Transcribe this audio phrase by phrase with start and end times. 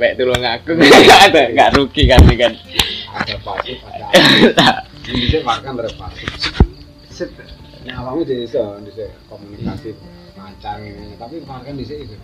[0.00, 0.72] sampai tulung aku.
[1.28, 2.52] Ada nggak rugi kan ini kan?
[3.12, 4.08] Ada pasif ada.
[5.04, 6.28] Bisa makan dari pasif.
[7.12, 7.28] Set.
[7.84, 8.92] Nah, awakmu di iso di
[9.28, 9.92] komunikasi
[10.40, 12.16] lancar ini, tapi makan di sini.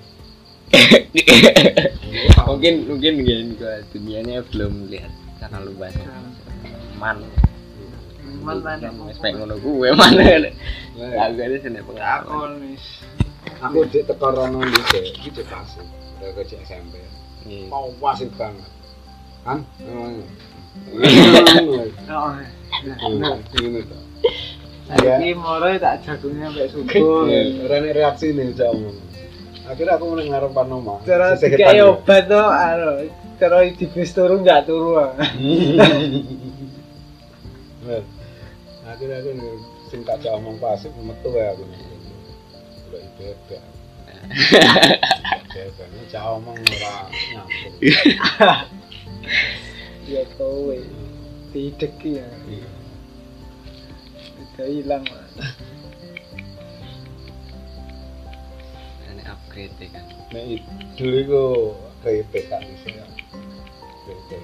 [2.49, 6.09] mungkin mungkin gini gua dunianya belum lihat karena lu banyak
[6.97, 7.23] man
[8.43, 8.59] Man.
[8.67, 8.91] Mana?
[9.07, 10.51] wis pengen ngono gue mana
[11.23, 12.75] aku ada sini Aku pengalaman
[13.63, 15.87] aku di tekor rono di sini, gitu pasif.
[16.19, 16.99] Dari kecil SMP.
[17.47, 17.71] Iya.
[17.71, 18.71] Mau pasif banget.
[19.47, 19.63] Kan?
[19.83, 20.13] Memang.
[22.07, 22.37] Oh.
[22.85, 24.01] Nah, ini tuh.
[24.87, 27.25] Iki moro tak jagungnya sampai subuh.
[27.67, 28.93] Rene reaksi nih jauh.
[29.67, 31.03] Akhirnya aku mulai ngarepan oma.
[31.03, 31.75] Cara depan.
[31.91, 33.11] obat tuh anu,
[33.41, 35.01] cara di bis turu nggak turu.
[35.03, 35.11] ah.
[38.87, 39.59] Akhirnya aku nih,
[39.91, 41.67] sing tak jauh omong pasif metu ya aku.
[42.93, 43.63] Udah ibebek.
[45.53, 46.97] biasanya cah omong ora
[50.07, 50.23] ya.
[50.37, 50.79] Kowe
[51.51, 52.29] tidak ya.
[54.37, 55.05] Udah hilang
[59.17, 61.45] ini upgrade kan nah itu itu
[62.05, 63.05] kripe kan isinya
[64.05, 64.39] kripe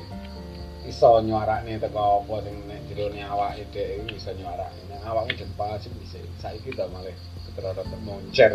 [0.88, 5.92] iso nyuara teko apa sing nek jero awak ide iki iso nyuara nek awak sing
[6.00, 7.12] bisa saiki ta malah
[7.52, 8.48] keterorot moncer.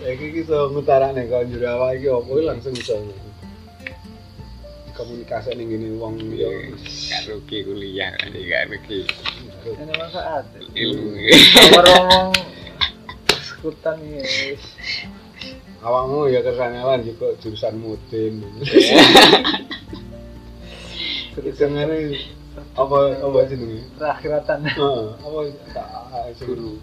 [0.00, 2.96] Saiki iki iso ngutarane kok jero awake iki opo langsung iso.
[4.96, 6.48] Komunikasi ning ngene wong yo.
[7.12, 9.04] gak rugi kuliah kan gak rugi
[9.62, 10.44] Ini manfaat.
[10.74, 12.28] ilmu Nomor ngomong
[13.40, 14.24] skutan ya.
[15.82, 18.42] Awakmu ya kersane lan juga jurusan mudin.
[21.32, 22.18] Jenenge
[22.76, 23.80] apa apa jenenge?
[23.96, 25.38] Terakhiratan Heeh, apa
[25.72, 25.88] tak
[26.44, 26.76] guru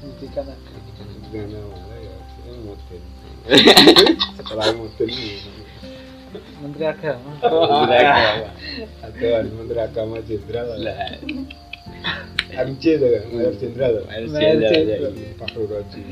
[0.00, 0.80] pendidikan agama.
[1.32, 2.16] dengan awalnya ya
[2.46, 3.02] ini mudin.
[4.36, 5.38] Setelah mudin ini
[6.60, 7.30] Menteri Agama.
[9.06, 11.16] ada Menteri Agama Jenderal lah
[12.56, 15.30] MC tuh kan, Mayor Jenderal Mayor jenderal ya.
[15.40, 16.02] Fakhrul Raji.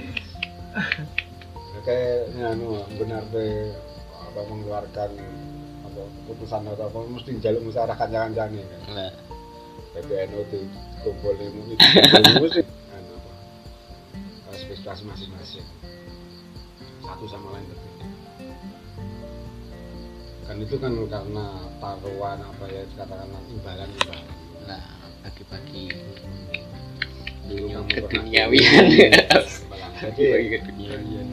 [1.84, 3.70] Kayak anu benar be
[4.16, 5.10] apa mengeluarkan
[5.94, 8.80] keputusan atau apa mesti jalur masyarakat jangan jangan kan.
[8.94, 9.12] nah
[9.94, 10.58] PBNU itu
[11.06, 11.86] kumpul ilmu itu
[12.42, 13.32] mesti anu apa?
[14.58, 15.66] Spesifikasi masing-masing.
[17.04, 17.94] Satu sama lain berbeda
[20.44, 21.46] kan itu kan karena
[21.80, 24.28] taruhan apa ya katakanlah imbalan imbalan
[24.68, 24.82] nah
[25.24, 25.88] bagi-bagi.
[27.48, 28.84] Memang pernah keduniawian.
[28.92, 29.90] Imbalan.
[30.04, 31.28] bagi jadi keduniawian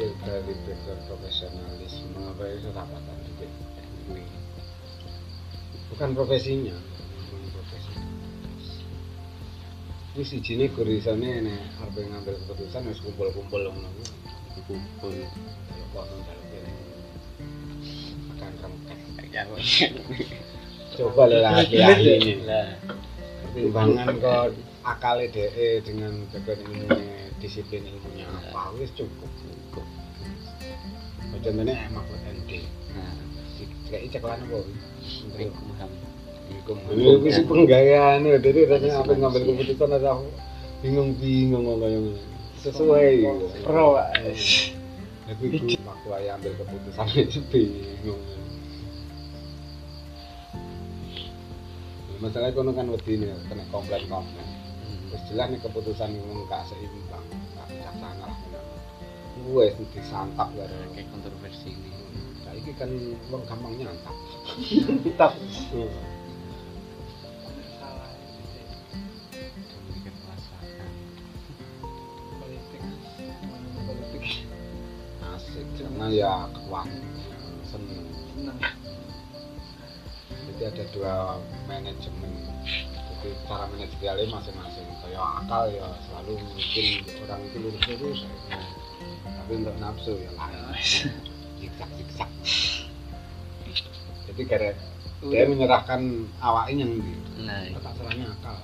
[0.00, 3.46] dari background profesionalisme apa itu rapatan juga
[5.92, 6.76] bukan profesinya
[7.28, 8.08] bukan profesinya
[10.16, 13.88] ini si Jini kurisane nih harus ngambil keputusan harus kumpul-kumpul ngono
[14.64, 15.12] kumpul
[15.68, 16.72] kalau kono kalau kene
[18.32, 18.98] makan rengket
[19.36, 19.48] yang
[20.96, 22.72] coba lah ahli ini lah
[23.44, 29.28] pertimbangan kok akal DE dengan background ilmunya disiplin ilmunya apa wis cukup
[31.38, 32.50] contohnya emak ND
[32.98, 33.14] nah
[33.90, 34.58] kayak ceklan apa
[35.30, 35.90] Waalaikumsalam.
[36.90, 40.18] Itu sih penggayaan ya, jadi rasanya apa ngambil keputusan ada
[40.82, 42.12] bingung-bingung ngomong kayak gini.
[42.60, 43.10] sesuai.
[43.64, 43.96] Pro.
[45.30, 48.22] Tapi itu waktu ayah ambil keputusan itu bingung.
[52.20, 54.48] Masalahnya kono kan wedi nih, kena komplain-komplain.
[55.08, 57.24] Terus jelas nih keputusan yang gak seimbang,
[57.56, 58.29] gak bijaksana
[59.40, 59.52] lah.
[59.56, 60.68] Wes disantap ya.
[60.92, 61.90] kayak kontroversi ini
[62.50, 62.90] Saiki kan
[63.30, 64.16] wong gampang nyantap.
[73.80, 74.26] Politik.
[75.30, 76.90] Asik, karena ya kuat,
[77.70, 78.02] seneng.
[78.34, 78.58] Senang.
[80.50, 81.14] Jadi ada dua
[81.70, 82.32] manajemen.
[82.98, 84.90] Jadi cara manajerialnya masing-masing.
[85.06, 86.86] Kayak akal ya selalu mungkin
[87.22, 88.20] orang itu lurus-lurus.
[88.26, 88.79] ya.
[89.50, 91.10] Tapi untuk nafsu ya lain.
[91.58, 92.30] Zigzag-zigzag.
[94.30, 94.70] Jadi karena
[95.26, 98.62] dia menyerahkan awaknya yang di nah tak serahnya akal.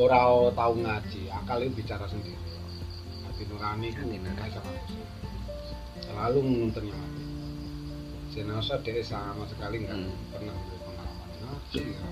[0.00, 2.40] Orang tahu ngaji, akal itu bicara sendiri.
[3.28, 4.00] Hati nurani itu
[4.40, 4.92] bagus.
[6.00, 7.24] Selalu menuntun yang hati.
[8.32, 10.16] Jenasa dia sama sekali nggak Hmm.
[10.32, 11.80] pernah punya pengalaman ngaji.
[11.92, 12.08] Ya.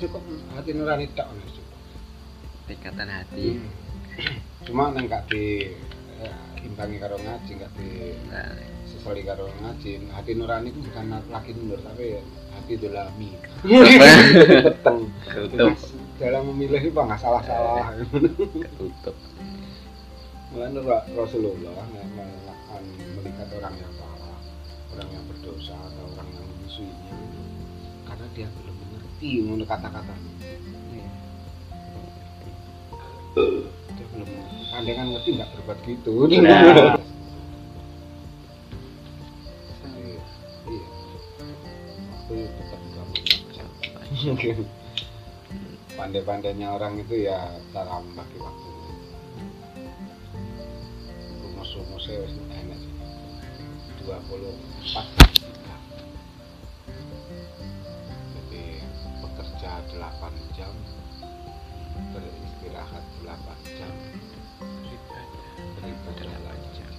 [0.00, 0.24] Cukup
[0.56, 1.68] hati nurani tak cukup.
[2.64, 3.68] tingkatan hati Hmm.
[4.64, 5.68] Cuma neng nggak di
[6.64, 7.88] eh, imbangi karo ngaji, nggak di
[8.88, 10.08] sesali karo ngaji.
[10.08, 12.16] Hati nurani itu bukan laki nur tapi
[12.56, 13.28] hati dolami.
[13.60, 14.98] Peteng.
[15.28, 15.76] ketutup
[16.16, 19.16] dalam memilih itu nggak salah-salah ketutup
[20.54, 22.82] Mulanya Ra- Rasulullah me- me- akan
[23.18, 24.38] melihat orang yang salah,
[24.94, 27.14] orang yang berdosa atau orang yang memusuhinya
[28.06, 30.32] karena dia belum mengerti menurut kata-katanya.
[30.94, 31.10] Iya.
[33.94, 34.28] Dia belum
[34.74, 36.14] kan ngerti nggak berbuat gitu.
[36.42, 36.98] Nah.
[39.94, 40.20] Iya.
[40.66, 40.86] Iya.
[44.34, 44.64] Mengerti.
[45.94, 48.68] Pandai-pandainya orang itu ya cara membagi waktu.
[51.38, 52.94] Rumus-rumusnya enak sih.
[54.02, 55.06] 24
[55.62, 55.80] jam.
[58.34, 58.64] Jadi
[59.22, 60.74] bekerja 8 jam,
[62.12, 63.32] beristirahat 8
[63.78, 63.92] jam,
[65.78, 66.90] beribadah 8 jam.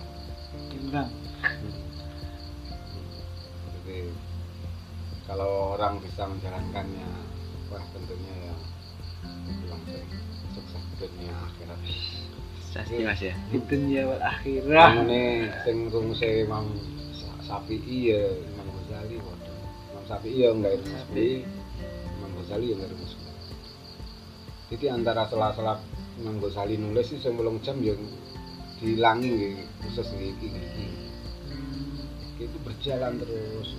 [0.71, 1.09] timbang
[3.75, 3.97] Jadi
[5.25, 7.09] kalau orang bisa menjalankannya,
[7.69, 8.55] wah tentunya ya
[9.67, 10.05] langsung
[10.53, 11.79] sukses dunia akhirat.
[12.75, 13.31] Pasti mas ya.
[13.55, 16.75] di dunia wal akhirah Ini sing rumuse Imam
[17.15, 18.19] Sa- Syafi'i ya
[18.51, 19.55] Imam Ghazali waduh.
[19.95, 21.03] Imam Syafi'i ya enggak rumus.
[22.19, 23.13] Imam Ghazali ya enggak rumus
[24.73, 25.77] Jadi antara sela-sela
[26.17, 27.99] Imam Ghazali nulis sih sebelum jam yang
[28.81, 30.49] dilangi nggih, khusus iki.
[32.41, 33.77] Itu berjalan terus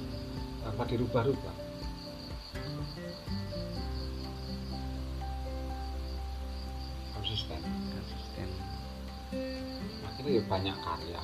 [0.62, 1.56] tanpa dirubah-rubah.
[7.18, 7.60] Konsisten.
[7.64, 8.48] Konsisten.
[10.16, 11.20] akhirnya ya banyak karya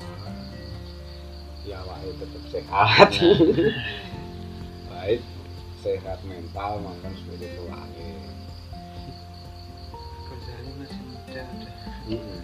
[1.62, 3.10] ya awake tetap sehat
[4.90, 5.22] baik
[5.80, 7.86] sehat mental maupun spiritual
[12.10, 12.40] Heeh.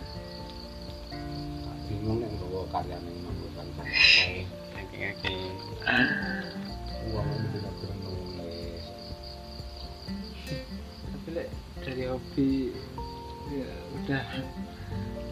[1.88, 4.44] bingung nek nggawa karya ning manggokan sampai
[4.76, 5.34] Kaki-kaki.
[7.08, 7.74] uang itu tidak
[8.04, 8.84] nulis
[11.08, 11.48] tapi lek
[11.80, 12.50] dari hobi
[13.48, 14.24] ya udah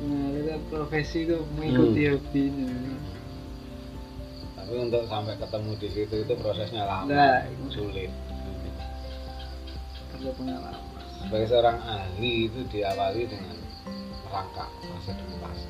[0.01, 2.67] mengalir profesi itu mengikuti hobi ini
[4.57, 8.09] tapi untuk sampai ketemu di situ itu prosesnya lama Nah, sulit
[10.11, 10.75] perlu pengalaman
[11.21, 13.57] sebagai seorang ahli itu diawali dengan
[14.31, 15.69] fase demi fase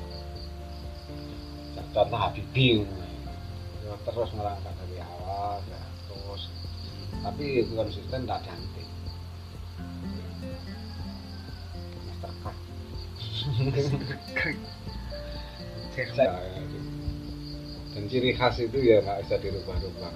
[1.93, 2.83] contoh Habibie
[3.85, 6.51] ya, terus merangkak dari awal ya, terus.
[7.23, 8.83] Tapi konsisten tak ganti.
[12.11, 12.57] Mastercard
[15.95, 16.41] Jerman
[17.97, 20.13] dan ciri khas itu ya nggak bisa dirubah-rubah.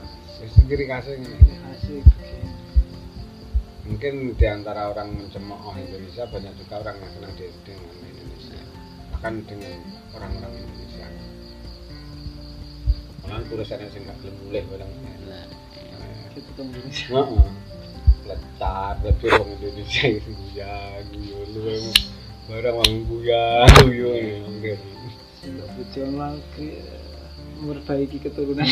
[0.69, 1.33] Ciri khasnya ini.
[3.89, 8.10] Mungkin di antara orang mencemooh Indonesia banyak juga orang yang senang dengan
[9.21, 9.77] Bahkan dengan
[10.17, 11.05] orang-orang Indonesia.
[13.21, 14.91] Malah tulisannya sih nggak belum boleh barang
[15.29, 15.45] Nah,
[16.33, 17.21] kita ketemu Indonesia.
[18.25, 21.97] lecat lebih orang Indonesia itu guya guyo lu emang
[22.49, 23.45] barang orang guya
[23.85, 24.09] guyo
[26.17, 26.81] lagi
[27.61, 28.65] memperbaiki keturunan.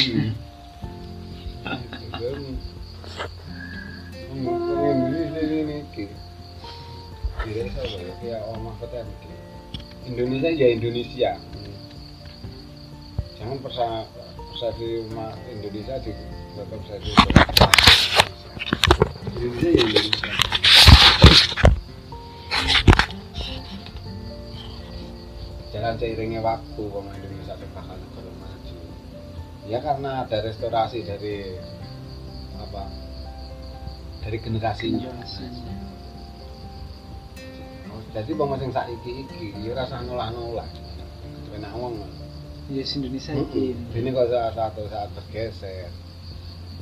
[4.33, 6.09] Indonesia ini ki
[7.45, 8.13] tidak apa ya?
[8.17, 9.38] Kayak oh mahkota ki
[10.09, 11.31] Indonesia ya Indonesia.
[13.37, 16.11] Jangan persa persepsi ma- Indonesia di
[16.57, 17.69] persepsi Indonesia.
[19.37, 20.29] Ya Indonesia.
[25.69, 28.77] Jalan seiringnya waktu pemain Indonesia itu bakal terus maju.
[29.69, 31.53] Ya karena ada restorasi dari
[32.57, 32.89] apa
[34.25, 35.13] dari generasinya.
[35.13, 35.78] Oh,
[38.15, 40.67] jadi pemain sing saiki iki ya rasa nolah-nolah
[41.55, 41.99] enak wong.
[42.69, 45.89] Ya Indonesia ini ini saat satu saat bergeser.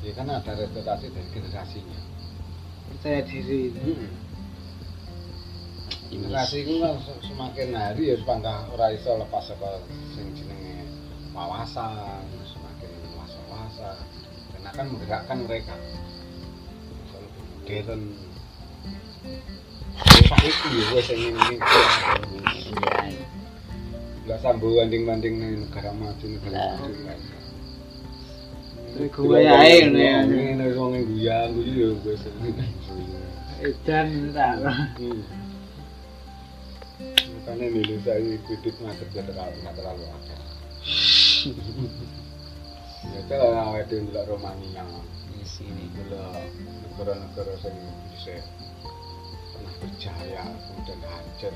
[0.03, 1.99] Ya kan ada restorasi dari generasinya.
[2.91, 3.71] Percaya diri.
[6.07, 9.83] Generasi itu kan se- semakin hari ya sepangkah ora iso lepas saka
[10.15, 10.87] sing jenenge
[11.35, 13.95] wawasan semakin luas wawasan
[14.55, 15.75] dan akan menggerakkan mereka.
[17.67, 18.15] Modern
[20.03, 21.81] saiki ya wis sing ngene iki
[24.27, 27.19] Lah sambo banding-banding ning negara maju negara maju kan.
[29.07, 30.19] Gue ya, ngono ya.
[30.27, 32.21] Ngene wong guya guyu ya wis.
[33.57, 34.53] edan tak
[34.97, 35.21] Hmm.
[36.97, 40.37] Makanya Indonesia ini kredit macet gak terlalu nggak terlalu ada.
[43.13, 44.81] Ya kalau awet itu ndelok Romania,
[45.29, 46.41] di sini ndelok
[46.89, 47.69] negara-negara bisa
[48.33, 48.66] pernah
[49.81, 51.53] berjaya kemudian hancur.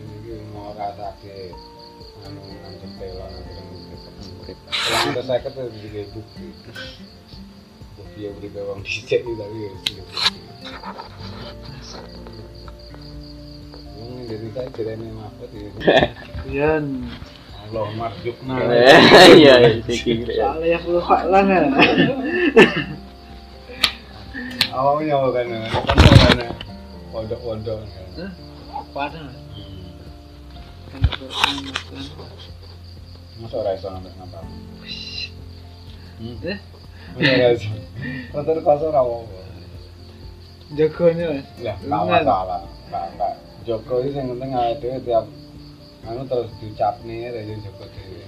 [0.00, 1.50] Ini mau rasa ke
[2.26, 3.66] anu ngancem telo nanti kan
[4.36, 6.46] murid Kalau ada saya kata juga bukti.
[7.98, 10.38] Bukti yang beri bawang dicek itu tapi ya sudah bukti.
[14.30, 15.70] Yang saya direne Mahfud ya.
[16.50, 16.86] Yan.
[17.70, 18.54] Allah marjukna.
[19.30, 20.26] Iya, iki.
[20.26, 20.98] Soalnya ya perlu
[24.70, 24.76] faklan ya.
[24.78, 25.46] Awalnya apa kan?
[27.10, 28.06] Pondok-pondok kan.
[28.16, 28.32] Hah?
[28.94, 29.30] Padahal.
[30.90, 32.04] Kan Quran Quran.
[33.40, 34.44] Masa ora iso ngambil ngapal.
[36.20, 36.36] Hmm.
[36.44, 36.58] Eh?
[37.16, 37.70] Ora iso.
[38.34, 39.38] Motor kosong ora apa.
[40.70, 41.46] Jagonya mas.
[41.66, 42.60] Lah, Lu enggak nggak- masalah.
[42.86, 43.34] Enggak, enggak.
[43.66, 45.26] Joko iki sing penting awake dhewe tiap
[46.08, 48.22] anu terus diucapne ya Joko dhewe.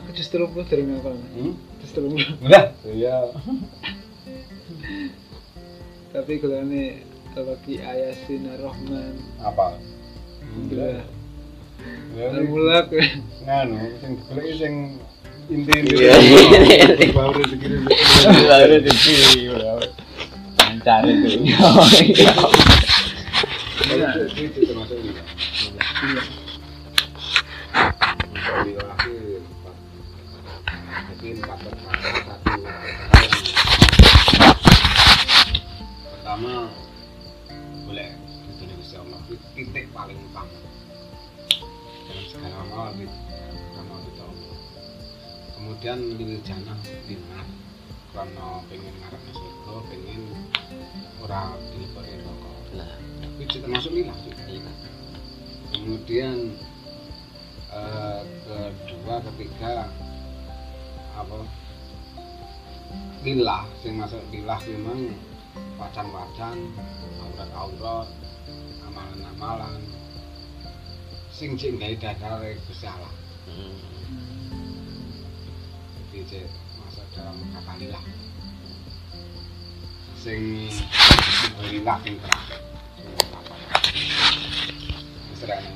[0.00, 1.30] Aku justru pun dari ngapal mas.
[1.36, 1.54] Hmm?
[1.84, 2.20] Justru pun.
[2.44, 3.16] Udah, iya.
[6.16, 7.04] Tapi kalau ini
[7.36, 9.20] kalau Ki Ayasin Ar-Rahman.
[9.44, 9.76] Apa?
[10.48, 11.04] Alhamdulillah.
[12.16, 12.88] Ya, Al-Mulak.
[13.44, 14.96] nganu sing golek sing
[15.52, 15.92] inti-inti.
[15.92, 17.12] Iya, iya.
[17.12, 17.84] Baru segini.
[17.84, 19.44] Baru iki.
[20.56, 21.28] Lancar itu.
[23.84, 24.96] Itu itu termasuk
[36.36, 36.68] Pertama
[37.88, 38.12] boleh
[38.44, 39.24] itu Gusti Allah
[39.56, 40.52] titik paling utama
[41.80, 43.08] dalam segala amal di
[43.72, 44.56] amal itu Allah.
[45.56, 46.76] Kemudian lil jannah
[47.08, 47.48] dinar
[48.12, 50.22] karena pengen ngarep surga, pengen
[51.24, 52.52] ora dilebari neraka.
[52.84, 52.92] Lah,
[53.40, 54.44] Itu termasuk lillah juga.
[54.44, 54.72] iya.
[55.72, 56.52] kemudian
[57.72, 59.88] eh, kedua ketiga
[61.16, 61.48] apa
[63.24, 65.16] lillah sing masuk lillah memang
[65.78, 66.58] wacan-wacan
[67.20, 68.08] aurat-aurat
[68.86, 69.80] amalan-amalan.
[71.32, 73.12] Sing sing gawe dasar Gusti Allah.
[73.46, 73.76] Hmm.
[76.16, 76.48] jadi cek
[76.80, 78.00] masuk dalam kata lillah
[80.16, 80.66] sing
[81.60, 82.58] lillah sing papat
[85.36, 85.72] serana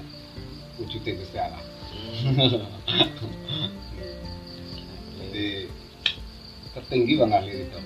[0.80, 1.62] wujudnya Gusti Allah.
[5.20, 5.68] Jadi
[6.72, 7.78] tertinggi bang ahli itu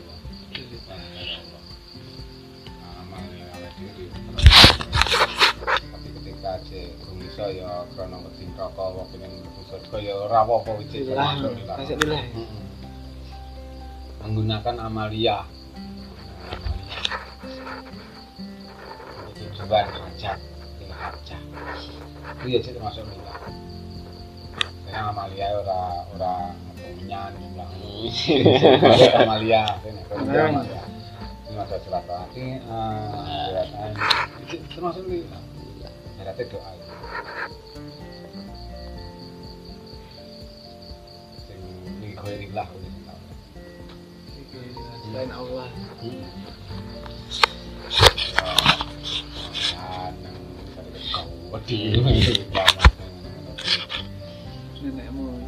[6.45, 10.93] ketika cek rumiso ya krono wedi rokok apa pengen mlebu surga ya ora apa-apa wis.
[10.93, 12.69] Mm-mm.
[14.21, 15.49] menggunakan amalia.
[19.25, 20.37] Untuk tujuan hajat
[20.85, 21.41] hajat
[22.45, 23.41] itu ya termasuk lillah
[24.85, 27.69] saya amalia ora ora ngenyan jumlah
[29.25, 30.83] amalia ini amalia.
[31.49, 31.57] Ini
[36.25, 36.75] masa silaturahmi ah ya kan itu termasuk lillah berarti doa
[41.45, 41.61] sing
[42.01, 42.69] ligo lillah
[45.05, 45.69] Selain Allah.
[54.85, 55.44] Nenek moyang.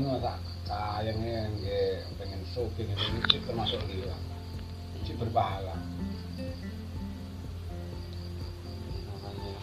[0.00, 0.32] Amalan masa
[1.04, 4.16] kayaknya nggih pengen sugih ini cik termasuk dia
[5.04, 5.76] cik berpahala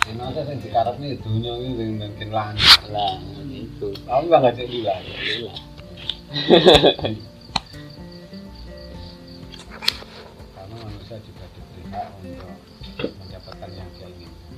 [0.07, 3.19] Ini ada yang dikarep nih dunia ini yang mungkin lancar Lah,
[3.51, 3.91] itu.
[4.07, 5.51] Aku nggak ngajak dia Iya.
[10.55, 14.55] karena manusia juga diberi hak untuk mendapatkan yang dia inginkan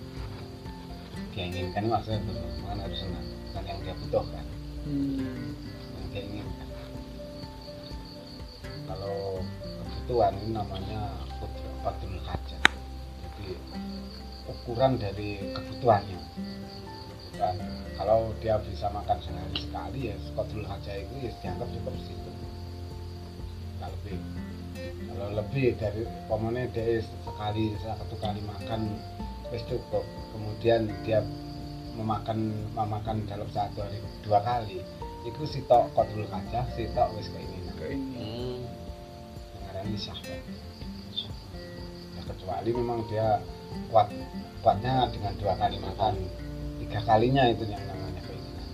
[1.33, 2.21] dia inginkan maksudnya
[2.61, 4.45] bukan harus senang bukan yang dia butuhkan
[4.79, 5.68] Hmm.
[6.17, 6.69] Inginkan
[8.89, 11.01] kalau kebutuhan ini namanya
[11.85, 12.61] fatul hajat
[13.21, 13.53] jadi
[14.49, 16.19] ukuran dari kebutuhannya.
[17.29, 17.55] Bukan
[17.95, 22.31] kalau dia bisa makan sehari sekali ya fatul hajat itu ya dianggap cukup situ
[23.79, 24.19] nggak lebih
[25.07, 28.97] kalau lebih dari pomone dia sekali satu kali makan
[29.51, 30.03] wis cukup.
[30.31, 31.19] Kemudian dia
[31.97, 34.79] memakan memakan dalam satu hari dua kali
[35.29, 38.17] itu sitok kodrul kaca sitok wis keinginan ini.
[38.17, 38.57] Hmm.
[39.61, 40.41] ngarani syahwat
[42.17, 43.37] ya, kecuali memang dia
[43.93, 44.09] kuat
[44.65, 46.13] kuatnya dengan dua kali makan
[46.81, 48.67] tiga kalinya itu yang namanya keinginan.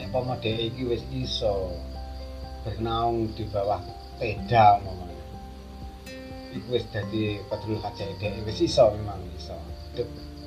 [0.00, 1.76] Nek pomo dhek iki wis iso
[2.64, 3.84] bernaung di bawah
[4.16, 5.26] tenda umpamanya.
[6.56, 9.56] Iku wis dadi pedul kaca dhek wis iso memang iso.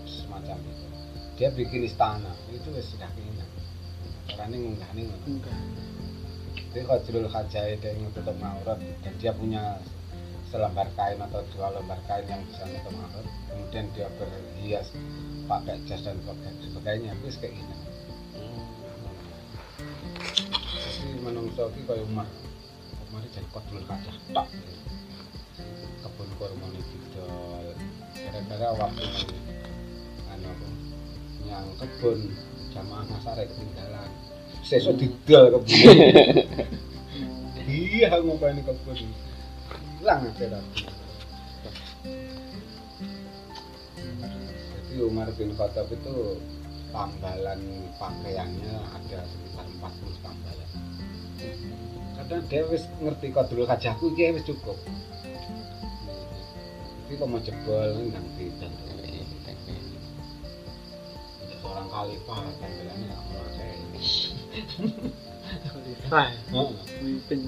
[0.10, 0.88] Semacam itu
[1.39, 3.48] dia bikin istana itu wis sudah keinginan
[4.27, 5.55] caranya ngunggahnya ngono Enggak.
[6.75, 9.79] jadi Qadrul Khajai dia ingin tutup aurat dan dia punya
[10.51, 14.91] selembar kain atau dua lembar kain yang bisa nutup aurat kemudian dia berhias
[15.48, 17.75] pakai jas dan pakai sebagainya itu kayak gini
[21.19, 22.27] menungso ki kaya Umar.
[23.10, 24.48] Umar jadi kodul kacah tok.
[26.01, 27.67] Kebun kurma ini didol.
[28.17, 29.05] Gara-gara waktu
[30.31, 30.88] anu
[31.48, 32.34] yang kebun
[32.74, 34.10] jamaah nasare ketinggalan.
[34.65, 35.67] Sesuk didol kebun.
[37.69, 38.98] Iya ngopeni kebun.
[40.01, 40.84] Hilang aja tadi.
[44.89, 46.41] Jadi Umar bin Khattab itu
[46.89, 47.62] tambalan
[48.01, 50.69] pakaiannya ada sekitar 40 tambalan.
[52.17, 54.77] Kadang dia wis ngerti kodul kajahku iki wis cukup.
[57.05, 58.74] Tapi kalau mau jebol nang dan
[61.89, 63.22] seorang khalifah tampilannya nggak
[65.74, 66.69] Khalifah Heeh.
[67.01, 67.39] pemimpin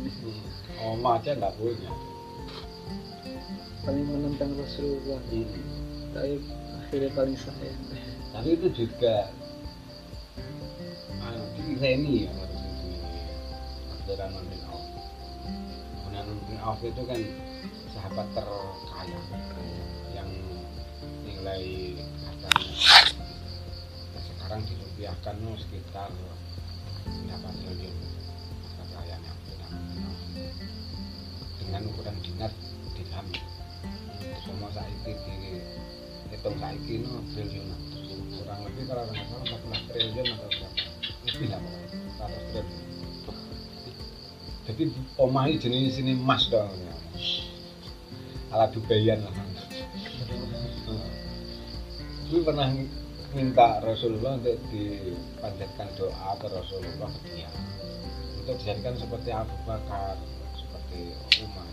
[0.81, 1.93] Oma aja nggak punya.
[3.85, 5.21] paling menentang Rasulullah.
[5.29, 5.45] Hmm.
[6.13, 6.41] tapi
[6.85, 7.81] akhirnya paling sayang.
[8.33, 9.29] Tapi itu juga
[11.21, 13.21] anu, ya harus ini
[13.93, 14.85] Abdurrahman bin Auf.
[16.01, 17.21] Abdurrahman bin Auf itu kan
[17.93, 19.19] sahabat terkaya
[20.17, 20.29] yang
[21.25, 21.65] nilai
[22.25, 23.20] hartanya
[24.51, 26.11] sekarang dirupiahkan no, sekitar
[27.07, 27.95] berapa triliun.
[28.83, 29.31] Kekayaannya
[31.55, 32.51] dengan ukuran dinar
[32.91, 33.31] dirham.
[34.43, 35.55] Semua saiki di
[36.35, 37.79] hitung saiki no triliunan
[38.35, 40.83] kurang lebih kalau nggak salah 14 triliun atau berapa.
[41.31, 42.83] Lebih lah pokoknya 100 triliun.
[44.67, 44.83] Jadi
[45.15, 46.91] omahi jenis ini emas dong ya.
[48.51, 49.31] ala Dubayan lah.
[52.27, 52.67] Gue pernah
[53.31, 57.51] minta Rasulullah untuk dipanjatkan doa ke Rasulullah dia.
[58.41, 60.17] Untuk dijadikan seperti Abu Bakar
[60.57, 61.69] seperti Umar.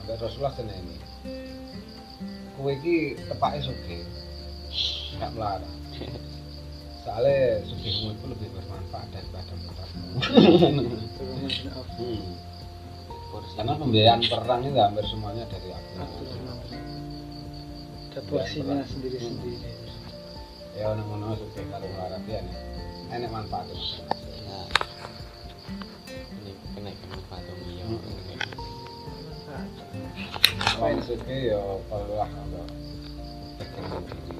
[0.00, 0.96] Sampai Rasulullah seneng ini
[2.56, 2.96] kue iki
[3.28, 4.00] tepake sugih
[5.20, 5.76] gak melarang
[7.04, 9.52] soalnya sugihmu itu lebih bermanfaat daripada
[11.76, 12.34] Auf hmm.
[13.54, 15.92] karena pembiayaan perang itu hampir semuanya dari aku.
[18.08, 19.85] Ada porsinya sendiri-sendiri
[20.76, 22.56] ya ngono sugih karo melarat ya nih
[23.10, 23.80] enak manfaatnya
[24.46, 24.60] Ya.
[26.06, 27.82] Ini kena kena patung dia.
[30.70, 32.64] selain sugih ya perlulah kalau
[33.56, 34.38] berkembang diri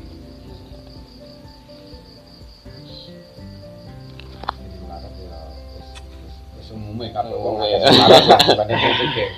[4.55, 5.41] jadi melarat ya
[5.75, 5.89] wis
[6.23, 7.89] wis- wis umumnya kabeh wong akeh ya.
[7.89, 9.29] melarat lah dibanding sing sugih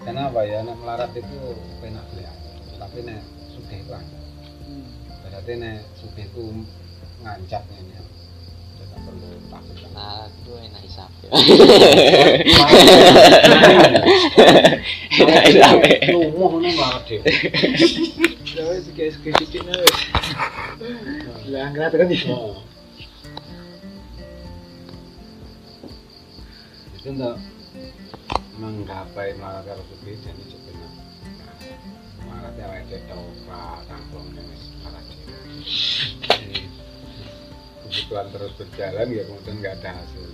[0.00, 1.38] kenapa ya nek melarat itu
[1.82, 2.24] penak beli
[2.78, 3.98] tapi nek itu angel.
[3.98, 4.17] Hmm.
[5.96, 6.44] Sugih itu
[7.24, 8.02] ngancap ini ya
[8.76, 11.30] tidak perlu takut Nah, itu enak hisap ya.
[15.26, 15.74] Enak hisap.
[16.14, 17.26] Lumuh ngono melarat dhewe.
[18.54, 19.98] Ya wis suka-suka dikit nah wis.
[21.50, 22.30] Lah angkat kan iki.
[22.30, 22.62] Oh.
[26.94, 27.42] Itu untuk
[28.62, 30.42] menggapai melarat karo sugih jadi
[32.54, 34.54] ya wae toprak kampung wis melarat dhewe.
[34.54, 34.67] Jadi,
[37.88, 40.28] kebutuhan terus berjalan ya kemudian nggak ada hasil.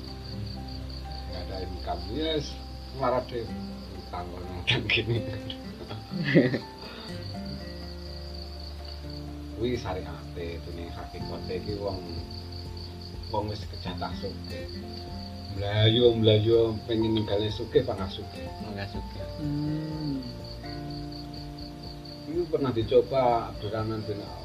[1.30, 2.02] Nggak ada income.
[2.14, 2.46] Ya yes,
[2.94, 3.46] melarat dhewe
[3.98, 5.18] utang utang gini.
[9.54, 12.02] Kuwi syariate dene hakikate iki wong
[13.30, 14.66] wong wis kejatah sugih
[15.54, 19.24] mlayu mlayu pengen ninggalin sugih pangah sugih Enggak suka.
[19.38, 20.18] Hmm.
[22.26, 24.43] ini pernah dicoba Abdurrahman bin Auf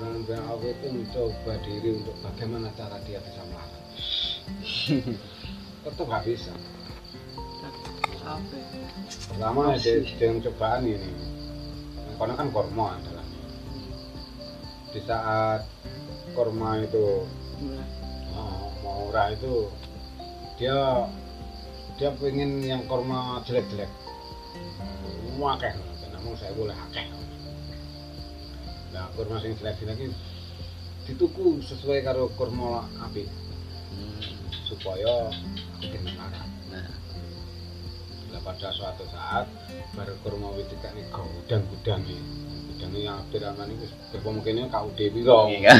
[0.00, 3.82] Bin Auf itu mencoba diri untuk bagaimana cara dia bisa melarat
[5.82, 6.52] tetap nggak bisa.
[8.22, 8.38] Ya?
[9.34, 11.10] pertama dia yang cobaan ini.
[12.16, 13.26] Karena kan korma adalah.
[14.94, 15.66] Di saat
[16.38, 17.26] korma itu
[18.36, 19.66] oh, mau murah itu
[20.60, 21.10] dia
[21.98, 23.90] dia pengen yang korma jelek-jelek.
[25.42, 25.74] Akeh.
[26.14, 27.06] Namun saya boleh akeh
[28.92, 30.12] nah kurma sing jelek lagi
[31.08, 33.26] dituku sesuai karo kurma api.
[33.92, 34.24] Hmm.
[34.72, 35.28] supaya
[35.76, 36.46] aku kena marah.
[36.72, 36.88] Nah,
[38.32, 39.44] Lah pada suatu saat
[39.92, 42.20] baru kurma witika nih gudang gudang nih
[42.72, 43.84] gudang yang Abdurrahman itu
[44.16, 45.76] berpemungkinnya kau dewi iya.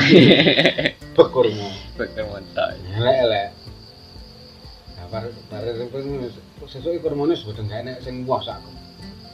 [1.17, 1.69] bekurma.
[1.97, 2.77] Pakai montak.
[2.93, 3.49] elek elek
[5.01, 6.29] nah baru baru
[6.69, 8.61] sesuai kurmanya sebetulnya enak sing wah sak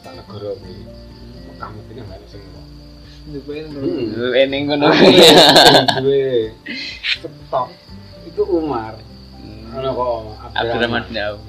[0.01, 0.55] sak negara
[1.51, 2.78] Mekah Madinah nggak enak sing wah
[3.29, 4.17] Hmm.
[4.17, 4.88] Lu ening ngono.
[4.97, 5.12] Sing
[6.01, 6.49] duwe
[7.05, 7.69] stok
[8.25, 8.97] itu Umar.
[9.77, 10.09] Ana kok
[10.57, 11.05] Abdurrahman.
[11.12, 11.41] Bin Auf.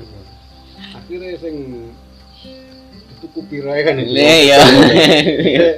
[0.89, 1.55] akhirnya sing
[3.15, 4.11] dituku piro ae kan itu.
[4.11, 4.59] Iya,
[5.39, 5.69] iya.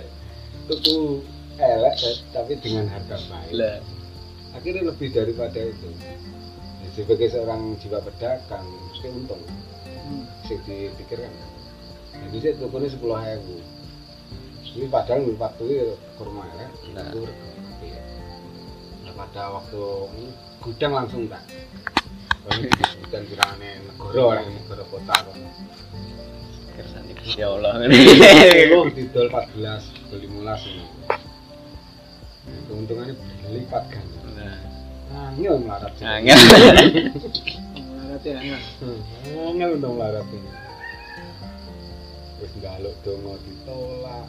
[0.66, 1.22] tuku
[1.62, 1.96] elek
[2.34, 3.54] tapi dengan harga baik.
[3.54, 3.78] Lah,
[4.58, 5.90] akhirnya lebih daripada itu.
[6.82, 9.42] Ya sebagai seorang jiwa pedagang mesti untung.
[9.86, 10.26] Hmm.
[10.50, 11.30] sih dipikirkan.
[12.12, 13.62] Jadi saya tukunya sepuluh ribu
[14.72, 16.68] ini padahal di waktu itu kurma ya.
[16.96, 17.12] Nah.
[17.12, 17.28] itu
[17.84, 18.02] ya
[19.04, 19.82] nah, pada waktu
[20.16, 20.28] ini
[20.64, 21.44] gudang langsung tak
[22.58, 25.36] ini disebutkan kirane negara yang negara kota kok
[26.72, 27.78] kersane Gusti Allah.
[27.78, 30.86] Solo didol 14 15 ini.
[32.42, 33.14] Nah, keuntungannya
[33.46, 34.58] berlipat ganda nah.
[35.12, 36.08] Angel melarat sih.
[36.08, 36.40] angel.
[37.76, 38.62] Melarat ya, angel.
[38.80, 40.52] Hmm, angel untuk melarat ini.
[42.40, 44.28] Terus ngaluk dongo ditolak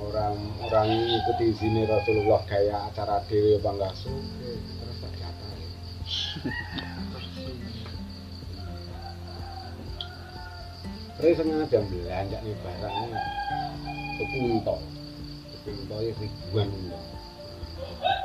[0.00, 5.70] orang orang ikuti sini Rasulullah kayak acara dewi bangga suke terus tak diapain
[11.20, 13.20] terus sengaja belanja nih barang ini
[14.16, 14.76] sepunto
[15.52, 16.66] sepunto ya ribuan.
[16.72, 17.02] Nih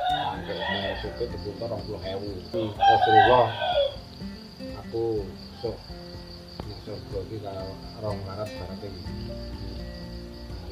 [0.08, 2.32] sampai saya suke sepunto orang puluh hewu
[2.78, 3.48] Rasulullah
[4.86, 5.26] aku
[5.60, 5.78] sok
[6.88, 7.68] surga iki kalau
[8.00, 9.02] rong larat barat ini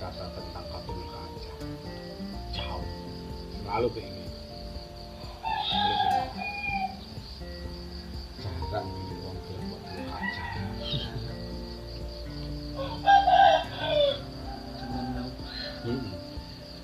[0.00, 1.52] berkata tentang kabel kaca.
[2.56, 2.88] Jauh.
[3.52, 4.16] Selalu pengen
[8.48, 10.44] jarang ini kabel kaca
[14.80, 15.28] Cuman mau
[15.84, 16.12] Hmm.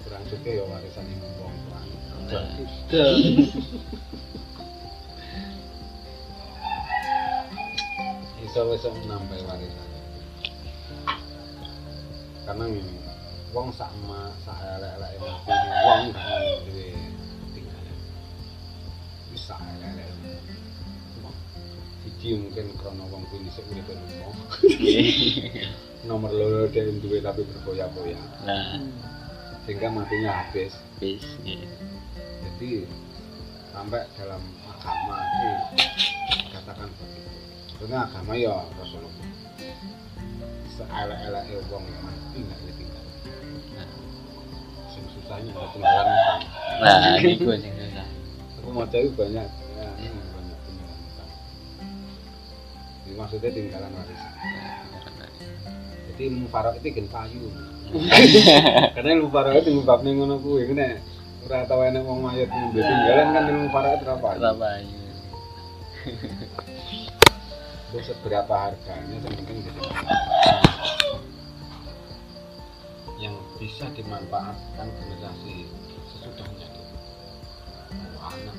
[0.04, 1.96] kurang suka ya warisan yang wong tuane
[2.28, 3.00] nah itu.
[8.44, 9.88] iso wis nambah warisan.
[12.44, 13.05] Karena ini
[13.56, 15.48] wong sak ma sak elek-elek mati
[15.88, 16.92] wong gak duwe
[17.56, 17.98] tinggalan
[19.32, 20.44] wis sak elek-elek.
[22.04, 24.28] Siji mungkin karena wong kuwi sik urip nomo
[26.08, 28.76] nomor loro dia duwe tapi berboya-boya nah.
[29.64, 30.76] Sehingga matinya habis.
[31.00, 31.64] Bis nggih.
[32.44, 32.84] jadi
[33.72, 35.48] sampai dalam agama ini
[36.52, 37.32] katakan begitu.
[37.80, 39.28] Karena agama ya Rasulullah.
[40.76, 43.05] Seelek-elek wong mati nggak ditinggal
[44.96, 46.40] sing susahnya tinggalan utang
[46.80, 48.06] nah niku sing susah.
[48.56, 49.46] Aku mau cari banyak.
[49.46, 49.88] Ya,
[50.32, 51.30] banyak utang
[53.04, 54.32] Jadi maksudnya tinggalan warisan
[56.16, 57.52] jadi ilmu farok itu gen payu
[58.96, 60.98] karena ilmu farok itu ngubahnya ngono kuwi ngene.
[61.46, 65.06] Ora tau enek wong mayat ngombe tinggalan kan ilmu farok itu apa apa ayu
[67.86, 69.80] itu seberapa harganya yang penting jadi
[73.16, 75.64] yang bisa dimanfaatkan generasi
[76.12, 76.68] sesudahnya.
[78.26, 78.56] Anak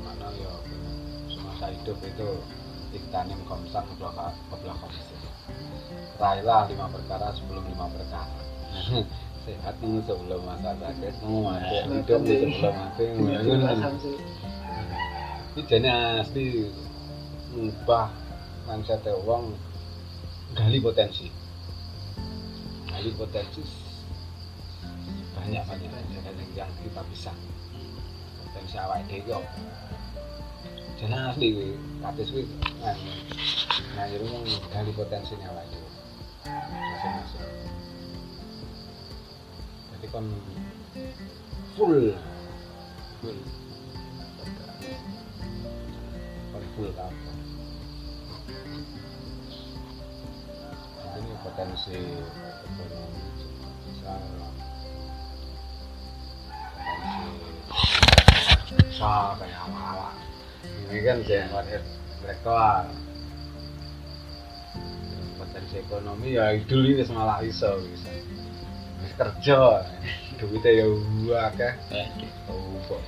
[0.00, 0.54] mana ya?
[1.28, 2.28] Semasa hidup itu
[2.96, 4.92] iktanim komsak ke belakang ke belakang
[6.16, 8.38] Railah lima perkara sebelum lima perkara.
[9.44, 13.34] Sehatmu sebelum masa sakitmu mati hidupmu sebelum mati ini.
[15.56, 16.46] Jadi asli
[17.54, 18.25] ngubah
[18.66, 19.54] mindset wong
[20.58, 21.30] gali potensi.
[22.90, 23.62] Gali potensi
[25.36, 25.90] banyak banyak
[26.58, 27.32] yang, kita bisa.
[28.42, 28.76] Potensi
[31.36, 32.44] dewi apa jadi asli kuwi
[32.80, 32.96] kan
[34.00, 35.88] ngajar wong gali potensinya awal dewi
[36.72, 37.44] masing-masing
[39.92, 40.26] jadi kon
[41.76, 42.16] full
[43.20, 43.38] full.
[46.76, 47.12] Full apa
[51.16, 51.98] ini potensi
[52.70, 53.20] ekonomi
[53.82, 54.20] sosial
[58.06, 60.14] potensi usaha kayak awal
[60.86, 62.86] ini kan saya intelektual
[65.36, 68.10] potensi ekonomi ya idul ini wis malah iso bisa
[69.16, 69.82] kerja
[70.36, 70.86] duitnya ya
[71.32, 71.72] akeh
[72.46, 73.00] tumpuk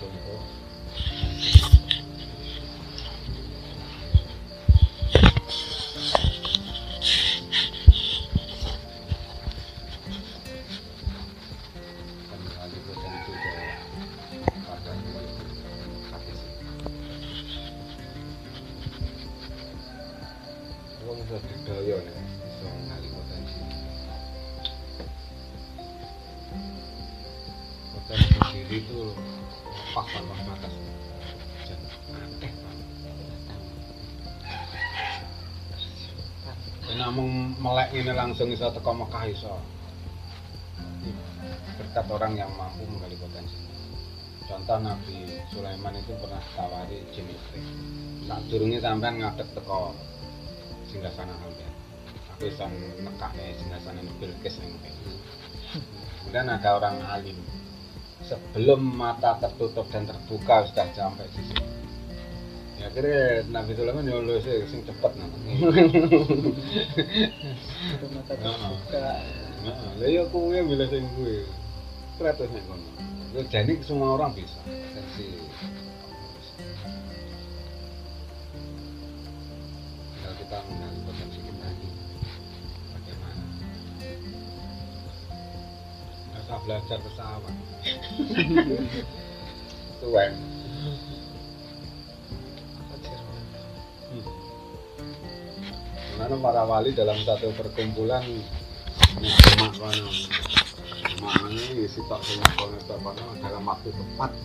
[38.58, 39.54] bisa teko Mekah iso
[41.78, 43.54] berkat orang yang mampu menggali potensi.
[44.50, 47.62] Contoh Nabi Sulaiman itu pernah ditawari jin istri
[48.26, 49.94] saat durungnya sampean ngadep teko
[50.90, 51.70] singgah sana sampean
[52.34, 52.66] aku bisa
[52.98, 54.74] nekaknya singgah sana Bilqis yang
[56.26, 57.38] kemudian ada orang alim.
[58.26, 61.67] Sebelum mata tertutup dan terbuka sudah sampai di sini
[62.88, 65.36] ya kira Nabi Sulaiman Allah sih sing cepet mata
[68.32, 68.72] Heeh.
[68.72, 69.12] terbuka
[69.58, 71.42] Nah, lah ya aku ya bila sing kuwi.
[72.16, 72.88] Kreatif nek kono.
[73.34, 74.56] Ya jadi semua orang bisa.
[74.64, 75.34] Versi
[80.14, 81.88] Tinggal kita mengenali potensi kita ini
[82.94, 83.44] bagaimana.
[86.30, 87.54] Nggak usah belajar pesawat.
[90.00, 90.32] Tuan.
[96.28, 98.20] Mana para wali dalam satu perkumpulan
[99.16, 100.12] Mak kono
[101.24, 104.36] Makanya isi tak semua kono tak kono dalam waktu tepat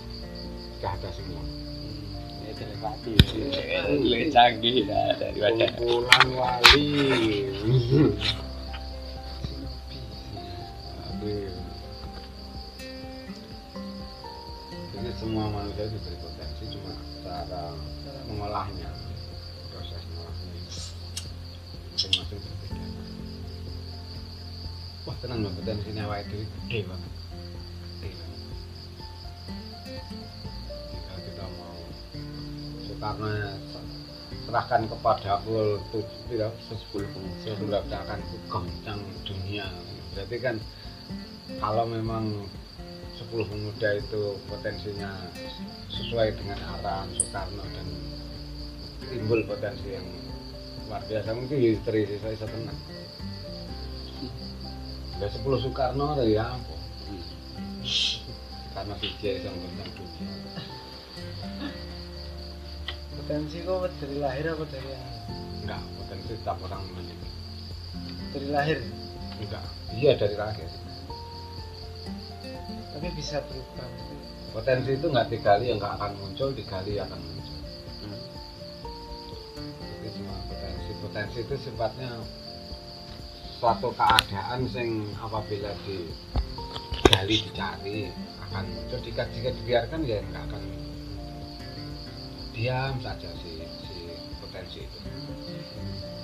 [0.79, 1.43] Sudah ada semua.
[2.47, 3.19] Ya telepati.
[3.99, 6.87] Lebih canggih lah daripada Kumpulan wali.
[14.95, 16.15] Jadi semua manusia diberi
[25.63, 27.11] potensi awak itu gede banget
[28.03, 28.39] gede banget
[30.91, 31.77] jika kita mau
[32.83, 33.31] Soekarno
[34.43, 37.07] serahkan kepada tujuh tidak sepuluh
[37.47, 38.19] sudah akan
[38.51, 39.63] goncang dunia.
[40.11, 40.59] Berarti kan
[41.63, 42.43] kalau memang
[43.15, 45.15] 10 pemuda itu potensinya
[45.95, 47.87] sesuai dengan arahan Soekarno dan
[49.07, 50.07] timbul potensi yang
[50.91, 52.75] luar biasa mungkin istri saya tenang
[55.23, 56.75] ada 10 Soekarno ada ya ampun.
[58.75, 60.23] Karena biji yang tentang biji
[63.13, 64.91] potensi kok dari lahir apa dari
[65.63, 67.29] enggak potensi setiap orang memiliki
[68.35, 68.83] dari lahir?
[69.39, 69.63] Enggak
[69.95, 70.67] iya dari lahir.
[72.91, 73.87] Tapi bisa berubah.
[74.51, 77.59] Potensi itu nggak digali yang nggak akan muncul digali akan muncul.
[80.03, 80.91] Jadi semua potensi.
[80.99, 82.11] Potensi itu sifatnya
[83.63, 88.11] suatu keadaan sing apabila digali dicari
[88.51, 90.63] akan muncul jika jika dibiarkan ya nggak akan
[92.51, 94.99] diam saja si si potensi itu.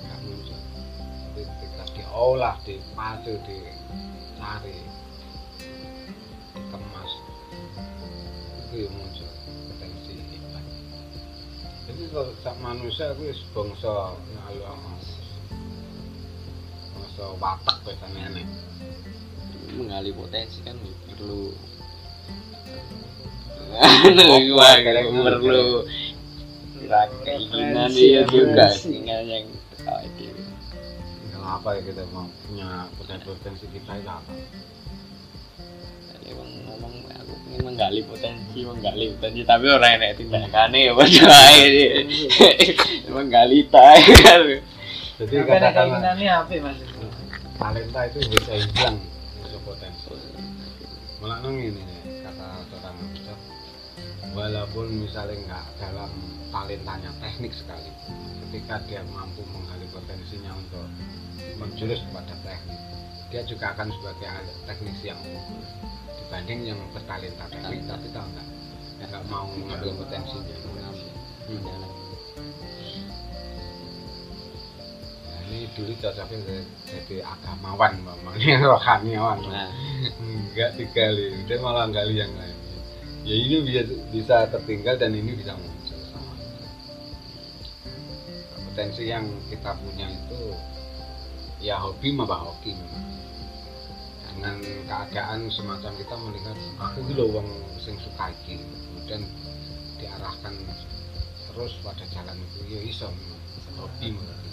[0.04, 0.60] Nggak muncul.
[1.08, 4.78] Tapi ketika diolah dipacu dicari
[6.52, 7.12] dikemas
[8.68, 9.30] itu yang muncul
[9.64, 10.64] potensi hebat
[11.88, 14.60] jadi kalau manusia itu bangsa ngalu
[17.20, 18.46] bangsa watak biasanya nih
[19.76, 20.72] mengali potensi kan
[21.12, 21.52] perlu.
[24.80, 25.20] Kira-kira?
[25.36, 25.84] perlu.
[27.22, 28.88] keinginan dia juga referensi.
[28.88, 29.44] keinginan yang
[30.02, 30.32] itu.
[31.30, 34.32] Kalau apa ya kita mau punya potensi potensi kita itu apa?
[36.24, 41.84] Emang ngomong aku ingin menggali potensi menggali potensi tapi orang yang tindakannya ya bocah ini
[43.14, 44.40] menggali tay kan.
[45.20, 46.78] Jadi apa yang katakanlah keinginannya apa mas
[47.60, 48.96] talenta itu bisa hilang
[49.44, 50.16] bisa potensi
[51.20, 51.84] malah ini
[52.24, 53.40] kata seorang Ustaz,
[54.32, 56.10] walaupun misalnya nggak dalam
[56.48, 57.92] talentanya teknik sekali
[58.48, 60.88] ketika dia mampu menggali potensinya untuk
[61.60, 62.80] menjurus kepada teknik
[63.28, 64.26] dia juga akan sebagai
[64.64, 65.62] teknis yang unggul
[66.30, 68.48] dibanding yang bertalenta teknik tapi tahu nggak?
[69.00, 70.56] Nggak mau mengambil potensinya.
[71.50, 71.99] Hmm.
[75.50, 79.42] Ini dulu cocoknya jadi- agamawan mamanya rohaniawan.
[79.50, 79.70] Nah.
[80.22, 82.56] Enggak digali dia malah gali yang lain.
[83.26, 83.82] Ya ini bisa,
[84.14, 85.98] bisa tertinggal dan ini bisa muncul.
[86.14, 86.34] Sama
[88.70, 90.54] potensi yang kita punya itu
[91.60, 93.06] ya hobi mah hoki memang
[94.30, 94.56] dengan
[94.88, 97.48] keadaan semacam kita melihat aku ini loh wong
[97.82, 98.62] sing suka iki.
[98.62, 99.26] Kemudian
[99.98, 100.54] diarahkan
[101.50, 103.10] terus pada jalan itu ya iso
[103.76, 104.48] hobi mengerti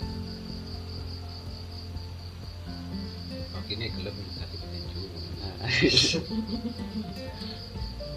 [3.68, 5.02] hoki ini gelap jadi petinju
[5.44, 5.68] nah.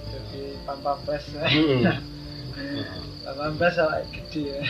[0.07, 1.83] jadi pampapres Hmm.
[3.27, 4.63] pampapres awak gede ya.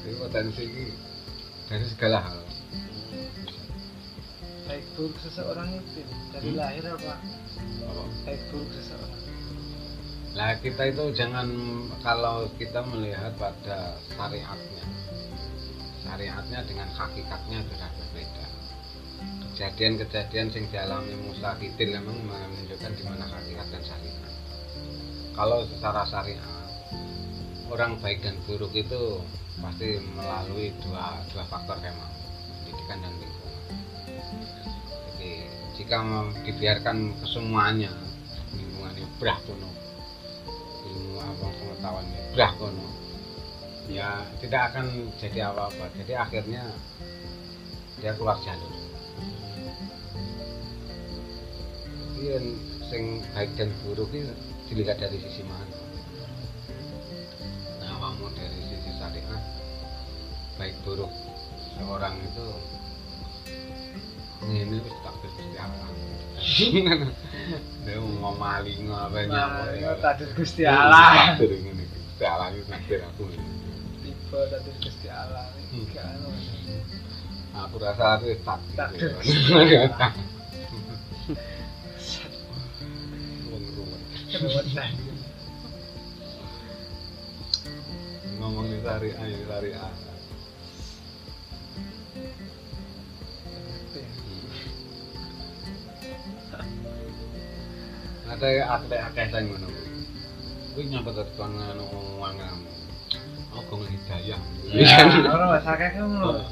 [0.00, 0.84] Jadi potensi ini
[1.68, 2.40] dari segala hal.
[4.64, 6.00] baik buruk seseorang itu
[6.32, 6.58] dari Hmm.
[6.62, 7.14] lahir apa
[8.24, 9.12] baik buruk seseorang
[10.30, 11.50] Nah kita itu jangan
[12.06, 14.84] kalau kita melihat pada syariatnya
[16.10, 18.46] Syariatnya dengan hakikatnya sudah berbeda.
[19.46, 24.34] Kejadian-kejadian yang dialami Musa Khidir memang menunjukkan di mana hakikat dan syariat.
[25.38, 26.50] Kalau secara syariat
[27.70, 29.22] Orang baik dan buruk itu
[29.62, 32.10] pasti melalui dua, dua faktor memang
[32.58, 33.62] Pendidikan dan lingkungan.
[35.14, 35.32] Jadi
[35.78, 36.02] jika
[36.42, 37.94] dibiarkan kesemuanya
[38.58, 39.70] lingkungan itu brah kuno
[40.90, 42.99] ilmu apa pengetahuan brah kono
[43.88, 45.88] ya tidak akan jadi apa-apa.
[46.02, 46.62] Jadi akhirnya
[48.00, 48.74] dia keluar jalur.
[52.16, 52.46] Jadi yang
[52.90, 54.28] sing baik dan buruk itu
[54.68, 55.76] dilihat dari sisi mana?
[57.80, 59.42] Nah kamu dari sisi syariat
[60.60, 61.08] baik buruk
[61.78, 62.46] seorang itu
[64.40, 65.88] ini wis takdir Gusti Allah.
[67.84, 71.36] Dia mau ngomali ngapain Nah, apa itu takdir Gusti Allah.
[71.36, 71.84] Takdir ngene.
[71.84, 73.24] Gusti Allah takdir aku.
[74.30, 75.90] Gusti Allah Hmm.
[75.90, 76.30] Anu.
[77.50, 78.78] Aku rasa aku takdir.
[78.78, 79.90] Takdir?
[88.38, 89.90] Ngomongin sari ayo sari a.
[98.30, 99.68] Ada akeh akeh sing ngono.
[100.70, 101.84] Kuwi nyapa tekan ngono
[102.22, 102.79] wangan.
[103.50, 104.40] Aku ngidayah.
[104.70, 104.94] Ya,
[105.26, 106.46] orang bahasa kayak ngono.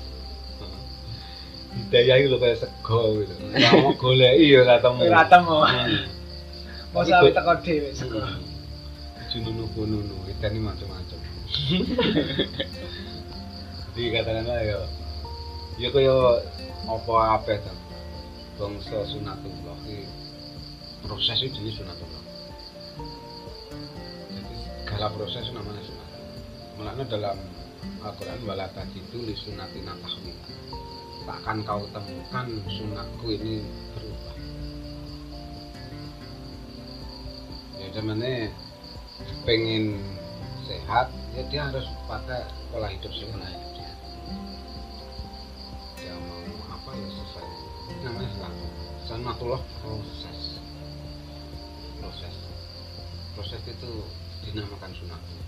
[1.68, 3.34] Hidayah itu kayak sego gitu.
[3.54, 5.02] Kamu goleki ya ora temu.
[5.06, 5.56] Ora temu.
[5.62, 5.98] Hmm.
[6.90, 8.18] Sampai kok- teko dhewe sego.
[9.28, 11.18] Jununu kununu, ikan ini macam-macam.
[13.92, 14.78] Jadi katakanlah ya,
[15.76, 16.14] ya kaya
[16.86, 17.72] apa apa itu,
[18.56, 20.06] bangsa sunatullah ini
[21.02, 22.22] proses itu jenis sunatullah.
[24.32, 25.97] Jadi segala proses namanya sunatullah.
[26.78, 27.38] Mulanya dalam
[28.06, 30.46] Al-Quran wala tajidu li sunatina tahwila.
[31.26, 33.66] Takkan kau temukan sunatku ini
[33.98, 34.36] berubah.
[37.82, 38.54] Ya zamannya
[39.42, 39.98] pengen
[40.70, 43.92] sehat ya dia harus pakai pola hidup sehat dia.
[46.14, 47.46] Mau apa ya sesuai
[47.90, 48.66] Ini namanya selalu
[49.10, 50.62] sunatullah proses.
[51.98, 52.36] Proses.
[53.34, 53.90] Proses itu
[54.46, 55.47] dinamakan sunat Dan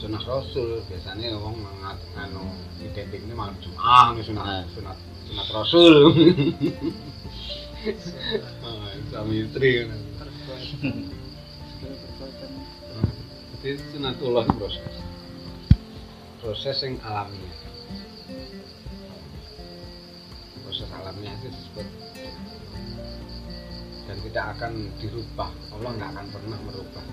[0.00, 2.48] sunat rasul biasanya orang mengat anu
[2.80, 4.64] identik ini malam jumat ini sunat Ah.
[4.72, 4.96] sunat
[5.28, 5.94] sunat rasul.
[9.10, 9.96] Suami istri kan.
[13.60, 14.94] Jadi sunatullah proses.
[16.40, 17.56] Proses yang alamiah.
[20.64, 21.88] Proses alamiah itu disebut.
[24.08, 25.50] Dan tidak akan dirubah.
[25.76, 27.04] Allah nggak akan pernah merubah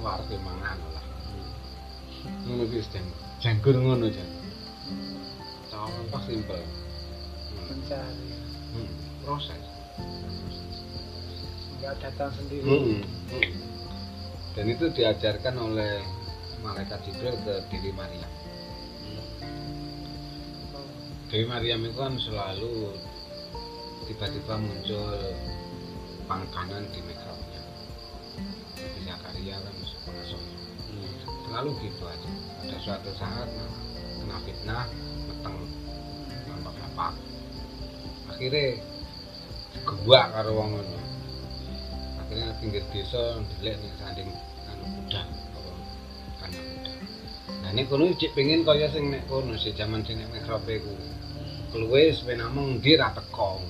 [0.00, 1.04] pengen warga mangan lah
[2.48, 3.04] ngono wis jan
[3.36, 4.30] janggur ngono jan
[5.68, 6.60] contoh simpel
[7.50, 7.66] Hmm.
[7.66, 8.30] Mencari.
[8.72, 8.92] Hmm,
[9.26, 9.64] proses
[11.76, 12.62] Enggak datang sendiri.
[12.62, 13.52] Hmm, hmm.
[14.54, 15.98] Dan itu diajarkan oleh
[16.62, 18.30] malaikat Jibril ke Dewi Maryam.
[20.74, 20.86] Oh,
[21.30, 22.94] Dewi Maryam itu kan selalu
[24.06, 25.10] tiba-tiba muncul
[26.30, 27.19] pangkanan di mikrofnya.
[31.60, 32.30] Selalu gitu aja.
[32.64, 33.44] Ada suatu saat
[34.16, 34.88] kena fitnah,
[35.28, 35.60] meteng,
[36.48, 37.12] nampak apa.
[38.32, 38.80] Akhirnya
[39.84, 41.00] gua karo wong ngono.
[42.16, 44.32] Akhirnya pinggir desa ndelek ning sanding
[44.72, 45.72] anu kuda apa
[46.40, 46.92] kandang kuda.
[47.60, 50.96] Nah nek kono cek pengen kaya sing nek kono sing jaman sing nek mikrobe ku.
[51.76, 53.60] Keluwe sepena mung ndi ra teko.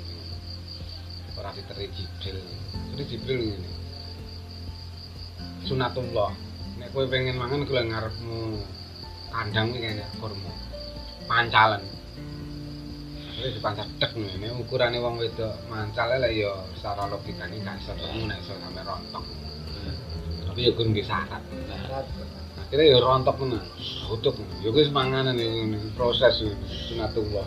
[1.35, 2.39] Ora diteri Jibril.
[2.95, 3.71] Jadi Jibril ngene.
[5.67, 6.50] Sunatullah.
[6.81, 8.57] Nek kowe pengen mangan kuwi ngarepmu
[9.29, 10.49] kandang iki kene kurma.
[11.29, 11.85] Pancalan.
[13.37, 18.41] Jadi dipancar dek nih, ukurannya wong wedok mancalnya lah ya secara logikanya gak iso nek
[18.41, 19.25] iso sampe rontok.
[20.49, 21.43] Tapi ya kurang syarat.
[21.45, 22.07] syarat.
[22.65, 23.65] Akhirnya ya rontok tenan,
[24.09, 24.41] utuk.
[24.65, 26.41] Ya kuwi manganan ini proses
[26.89, 27.45] sunatullah.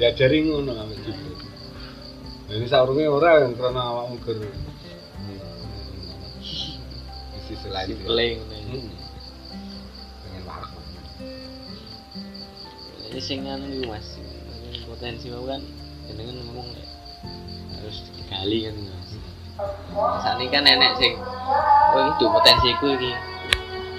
[0.00, 0.96] Diajari ngono kami.
[2.48, 4.40] Nah, ini saurunge ora yang karena awakmu ger.
[7.68, 7.86] Lain.
[7.88, 7.96] dia.
[7.96, 8.28] Simple.
[8.72, 8.88] Hmm.
[10.24, 11.04] Pengen warak banget.
[13.04, 14.08] Jadi sing anu iku Mas.
[14.16, 15.60] Ini Potensi mau kan
[16.08, 16.88] jenengan ngomong lek
[17.76, 19.10] harus digali kan Mas.
[20.24, 21.12] Saat ini kan nenek sing
[21.92, 23.12] oh itu potensiku iki.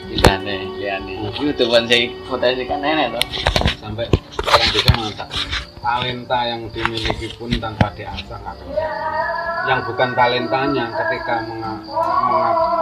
[0.03, 1.13] Liyane, liyane.
[1.31, 3.25] Iki udah potensi potensi kan nenek toh.
[3.83, 4.07] sampai
[4.47, 5.39] orang desa mengatakan
[5.83, 8.67] talenta yang dimiliki pun tanpa diasah akan
[9.67, 12.72] yang bukan talentanya ketika menga- menga- apa, menga-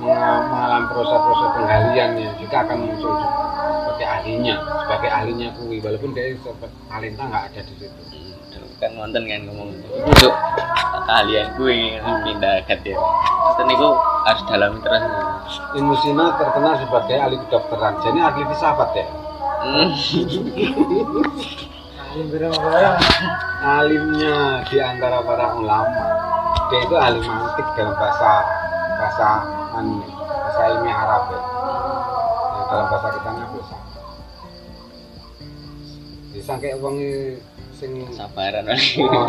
[0.00, 3.14] mengalami proses-proses penggaliannya juga akan muncul
[3.84, 4.54] sebagai ahlinya
[4.88, 6.32] sebagai ahlinya kui walaupun dia
[6.88, 8.02] talenta nggak ada di situ.
[8.80, 9.76] Kan wonten kan ngomong.
[10.08, 10.32] Untuk
[11.04, 12.96] keahlian gue pindah ke dia
[13.60, 13.92] itu niku
[14.24, 15.04] harus dalami terus.
[15.76, 18.00] Ilmu Sina terkenal sebagai ahli kedokteran.
[18.00, 19.06] Jadi ahli filsafat ya?
[19.60, 19.92] Hmm.
[23.60, 26.04] Alimnya di antara para ulama.
[26.72, 28.59] Dia itu ahli mantik dalam bahasa
[29.00, 29.28] bahasa
[29.80, 31.40] anu bahasa ilmiah Arab ya.
[31.40, 33.88] Nah, dalam bahasa kita nya filsafat
[36.30, 36.96] bisa kayak wong
[37.74, 38.76] sing sabaran oh,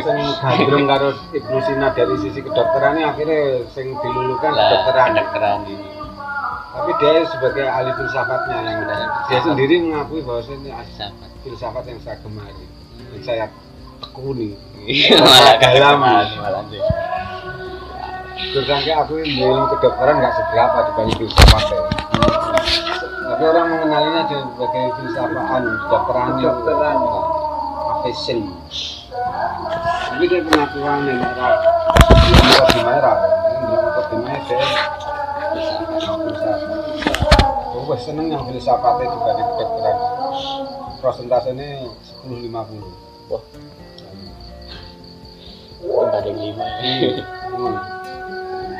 [0.03, 5.09] sing gandrung karo Ibnu Sina dari sisi kedokteran akhirnya sing dilulukan lah kedokteran.
[5.15, 5.87] kedokteran ini.
[6.71, 8.79] Tapi dia sebagai ahli filsafatnya yang
[9.27, 11.83] dia sendiri mengakui bahwa ini sahabat filsafat.
[11.83, 12.65] yang saya gemari.
[13.11, 13.45] Yang saya
[13.99, 14.55] tekuni.
[15.19, 15.59] Malah dalam.
[15.59, 16.63] kedalaman malah
[18.65, 21.81] sampai aku ilmu kedokteran nggak seberapa dibanding filsafat ya.
[23.31, 26.97] tapi orang mengenalinya sebagai filsafatan kedokteran Kedokteran.
[27.87, 28.39] profession
[30.11, 31.55] tapi dia pengakuan yang merah.
[32.31, 34.53] Yang di merah yang di merah
[35.51, 36.01] filsafat
[37.71, 39.97] oh seneng yang filsafatnya dibanding kedokteran.
[41.01, 41.89] Prosentasenya
[42.29, 43.43] 10-50 wah.
[45.81, 46.65] Banding lima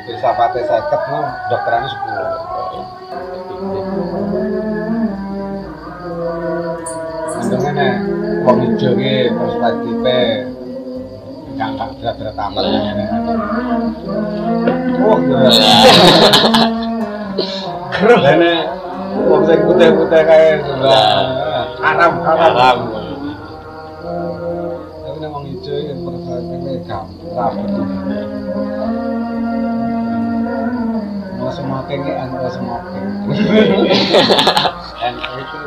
[0.02, 0.10] Hmm.
[0.10, 2.26] Filsafatnya seket, no, dokterannya sepuluh.
[7.38, 7.92] Untungnya nih,
[8.42, 10.18] wong hijau ki perspektifnya
[11.54, 12.80] nggak nggak berat-berat amat ya.
[15.06, 15.54] Oh, berat.
[18.02, 18.54] Ini
[19.30, 20.22] wong sing putih-putih
[21.78, 22.48] haram, haram.
[22.50, 22.78] haram
[24.98, 27.54] Tapi nek wong hijau iki perspektifnya gampang.
[31.52, 33.04] Semakin ki anu semakin.
[35.02, 35.58] Dan itu.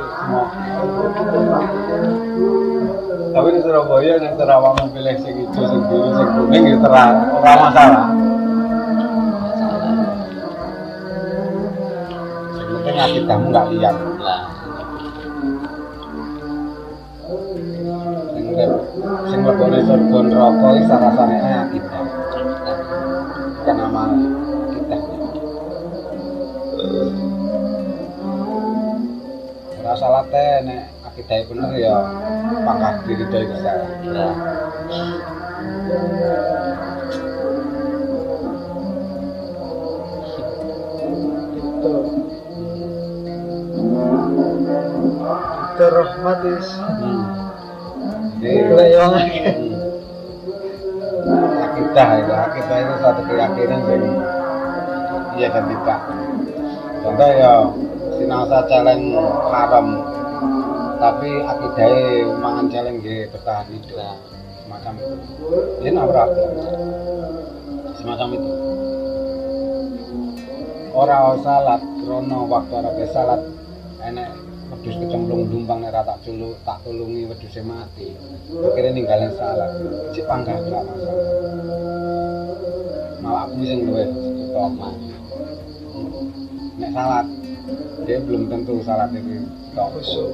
[3.36, 7.14] Tapi di Surabaya nek Terawang pilih sing hijau, sing biru, sing kuning ya terang,
[7.44, 8.08] masalah.
[12.56, 13.96] Yang penting akidahmu nggak liar.
[14.24, 14.42] lah
[18.32, 18.46] Sing
[19.28, 21.95] sing lebone surga neraka iki sarasane akidah.
[30.06, 31.98] Salah teh nek akidah bener ya
[32.62, 33.74] pangkah diri dari bisa.
[34.14, 34.34] lah
[41.58, 41.94] itu
[45.74, 46.70] itu rahmat is.
[48.46, 49.14] Jadi Kelewang.
[51.26, 51.66] Hmm.
[51.66, 54.06] akidah itu akidah itu satu keyakinan yang
[55.34, 56.00] iya dan tidak
[57.02, 57.52] contoh ya
[58.36, 59.16] sinasa celeng
[59.48, 59.88] haram.
[61.00, 63.96] Tapi akidahnya mangan celeng di bertahan hidup.
[63.96, 64.20] Lah
[64.60, 65.16] semacam itu.
[65.80, 66.30] Ini nabrak.
[67.96, 68.52] Semacam itu.
[70.92, 73.42] Orang salat krono waktu orang salat.
[74.04, 74.30] Enek
[74.68, 78.12] wedhus kecemplung dumpang nek tak culuk tak tulungi wedhuse mati.
[78.52, 79.72] Akhirnya ninggalin salat.
[80.12, 81.24] Cek panggah gak masalah.
[83.24, 84.12] Malah aku sing luwih
[84.52, 84.92] utama
[86.76, 87.26] nek salat
[88.06, 89.42] dia belum tentu salat itu
[89.76, 90.30] Khusyuk.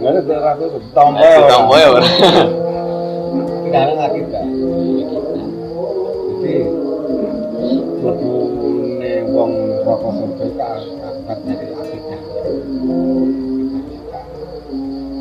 [0.00, 2.02] nggak ada salat itu tombo tombo ya Bro.
[3.68, 4.40] sekarang kita
[6.36, 6.54] jadi
[8.00, 9.52] lebune wong
[9.84, 12.20] rokok surga ka akibat dari akidah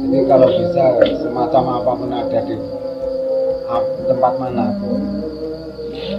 [0.06, 0.84] jadi kalau bisa
[1.20, 2.56] semacam apa pun ada di
[4.06, 5.02] tempat mana pun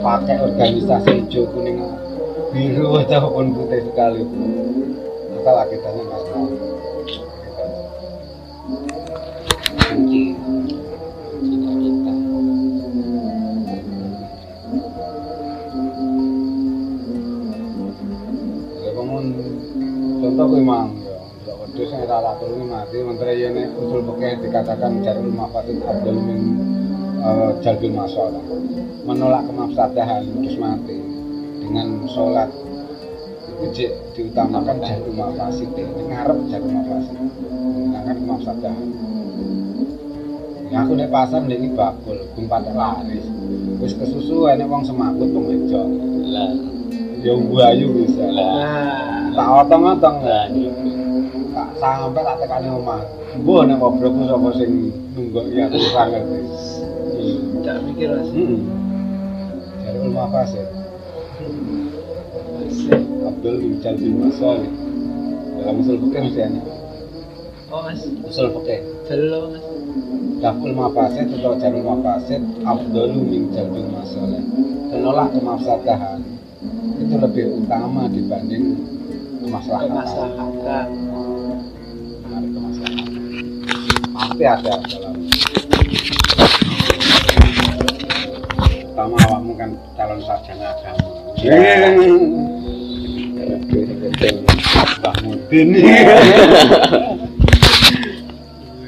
[0.03, 1.79] pakai organisasi hijau kuning
[2.51, 4.86] biru ataupun putih sekalipun
[5.47, 6.03] asal akidahnya
[18.83, 19.17] Ya kamu
[20.19, 21.15] contoh kuwi mang ya.
[21.63, 26.43] Wedhus sing ora latur ini mati menteri yen usul pekeh dikatakan jarul mafasid abdul min
[27.23, 28.43] eh, jalbil masalah.
[29.07, 30.99] Menolak kemafsadahan terus mati
[31.63, 32.66] dengan sholat
[33.57, 38.89] Ijik diutamakan jalur mafasid ngarep jalur mafasid menghilangkan kemafsadahan
[40.67, 43.23] Ya aku nek pasar nek iki bakul, gumpat laris.
[43.79, 45.89] Wis kesusu enek wong semakut wedok.
[46.27, 46.53] lah
[47.23, 48.27] Ya mbayu bisa.
[48.29, 50.91] lah nah tak otong-otong lah gitu
[51.55, 53.01] tak sampai tak tekani omah.
[53.41, 55.79] Mbok nek ngobrolku sapa sing nunggok ya aku.
[57.17, 57.65] Hmm.
[57.65, 58.13] Tak mikir.
[58.13, 58.61] Hmm.
[59.81, 60.45] Dari ulama apa
[63.47, 63.79] Asik.
[63.79, 64.59] Abdul bin Masal
[65.63, 66.63] dalam usul fikih mesti ada.
[67.71, 68.81] Oh mas, Usul fikih.
[69.07, 69.65] belum mas.
[70.43, 74.43] Daful mafasid atau jalur mafasid Abdul min jalbi masalah.
[74.91, 76.21] Menolak kemafsadahan
[76.99, 78.83] itu lebih utama dibanding
[79.47, 79.95] kemaslahatan.
[79.95, 80.87] Kemaslahatan.
[82.27, 83.15] Menarik kemaslahatan.
[84.11, 85.15] Pasti ada dalam
[88.91, 92.56] Pertama awakmu kan calon sarjana agama.
[93.85, 95.69] Mbah Mudin.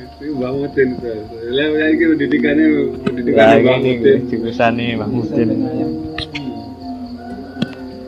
[0.08, 1.12] Itu Mbah Mudin itu.
[1.52, 2.66] Lah ya iki pendidikannya
[3.04, 4.18] pendidikan Mbah Mudin.
[4.32, 5.48] jurusannya Mahmudin.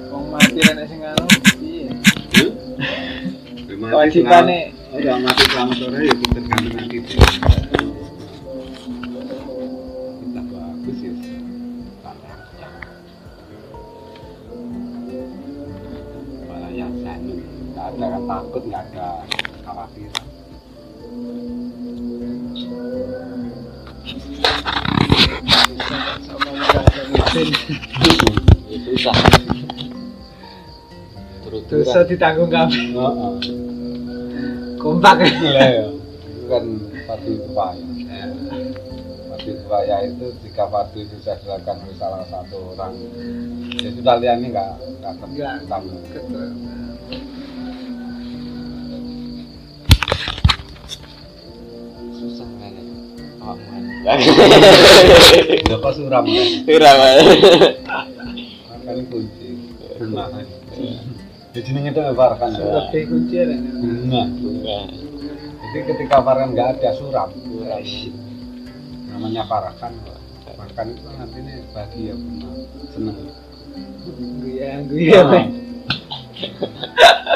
[0.09, 1.27] Wong mati kan sing anu.
[1.61, 1.93] Iya.
[3.81, 6.60] Kewajibane Udah mati selamat sore ya ganti
[18.31, 19.27] takut, nggak ada
[19.67, 20.11] khawatir.
[28.91, 29.15] susah
[31.51, 32.51] Dosa ditanggung.
[32.51, 33.35] Heeh.
[34.79, 35.19] Kompak.
[35.23, 36.65] Lah ya, itu kan
[37.11, 37.87] pati upaya.
[39.31, 42.95] Pati upaya itu jika pati bisa dilakukan oleh salah satu orang,
[43.83, 44.71] ya sudah liannya nggak
[45.03, 45.55] nggak Nggak.
[45.67, 46.80] tertanggung.
[53.41, 54.17] Ya
[55.81, 56.49] kok suram kan?
[56.69, 56.93] Ira
[58.85, 59.49] Kan kunci.
[59.97, 60.45] Bunga kan.
[61.57, 62.51] Ya jenenge itu Farhan.
[62.57, 63.45] Lebih kunci ya.
[63.57, 64.23] Bunga.
[64.29, 64.79] bunga
[65.61, 67.29] Jadi ketika Farhan nggak ada suram.
[69.09, 69.93] Namanya Farhan.
[70.57, 72.51] Farhan itu kan artinya bahagia bunga.
[72.93, 73.17] Seneng.
[74.41, 75.21] Guya, guya.
[75.25, 75.47] Nah.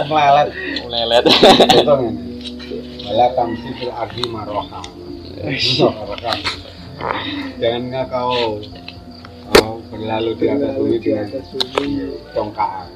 [0.09, 0.49] Melelet.
[0.89, 1.25] melelet
[1.71, 2.41] Contoh ini.
[3.05, 4.81] Wala tamsi fil ardi maroha.
[7.61, 8.63] Jangan kau
[9.51, 11.87] kau berlalu di atas bumi di dengan atas bumi.
[12.33, 12.89] congkaan.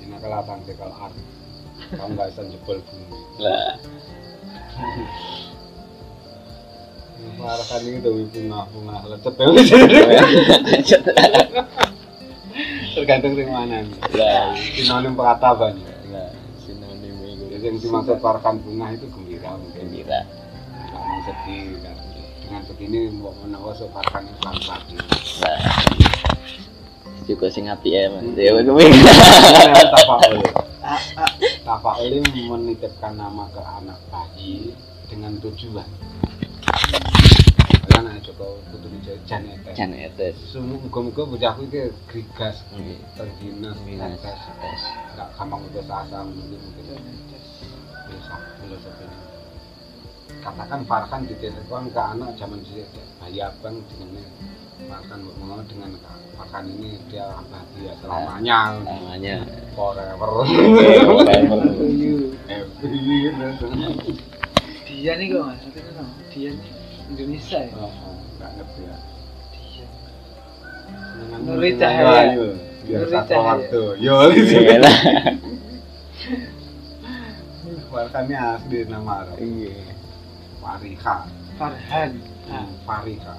[0.00, 1.22] Ini adalah tamsi kal ardi.
[1.92, 3.18] Kau nggak bisa jebol bumi.
[3.38, 3.70] lah
[7.34, 9.34] Maroha ini tuh bunga-bunga lecet
[12.94, 13.98] Tergantung di mana nih.
[14.14, 15.74] lah Sinonim perataban.
[16.10, 16.30] lah
[16.62, 19.82] sinonim itu Jadi yang dimaksud Farhan bunga itu gembira mungkin.
[19.82, 20.20] gembira
[21.28, 24.80] Dengan begini mau menawa lah
[27.28, 28.88] juga sing api ya mas ya gue
[31.68, 32.24] Tafaul.
[32.24, 34.72] Ini menitipkan nama ke anak bayi
[35.12, 35.84] dengan tujuan.
[37.84, 38.96] Karena anak Joko Putri
[39.28, 39.60] Janet.
[39.76, 42.96] Jan etes Semua muka-muka bocahku itu grigas, Nggih.
[43.12, 44.16] terginas, Minus.
[44.24, 44.82] tetes, Tes.
[45.12, 46.96] nggak gampang putus asa mungkin mungkin
[48.64, 49.27] filosofi ini.
[50.38, 52.86] Katakan Farhan dititipkan ke anak zaman dulu
[53.18, 54.22] bayi abang dengan
[54.86, 55.90] Farhan ngomong dengan
[56.38, 58.78] Farhan ini dia bahagia selamanya.
[58.86, 59.36] Namanya
[59.74, 60.30] forever.
[64.88, 66.70] Dia nih itu kan dia nih
[67.10, 67.74] Indonesia ya.
[67.74, 67.90] Oh,
[68.38, 68.96] nggak ngerti ya.
[71.38, 72.46] Nuri senengan Cahaya.
[72.88, 74.16] biar satu waktu yo.
[74.32, 74.80] Iya
[77.92, 79.36] Farhan ini asli nama Arab.
[79.42, 79.97] Iya
[80.68, 81.24] Fariha
[81.56, 82.12] Farhan.
[82.52, 83.34] Ah, Fariha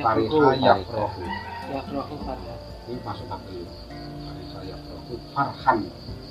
[0.00, 1.20] Fariha Yakrohu.
[1.68, 2.60] Yakrohu Yakrohu Farhan.
[2.88, 3.68] ini masuk apa dulu
[4.24, 5.78] Fariha Yakrohu Farhan.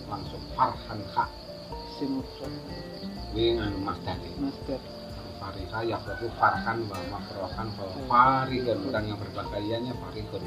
[0.10, 1.26] Langsung Farhan Kha.
[2.02, 2.54] Simufrad.
[3.38, 4.82] ini anu mas dari Master.
[5.38, 10.44] Fariha Yakrohu Farhan wa makrohan wa Farihun orang yang berpakaiannya Farihun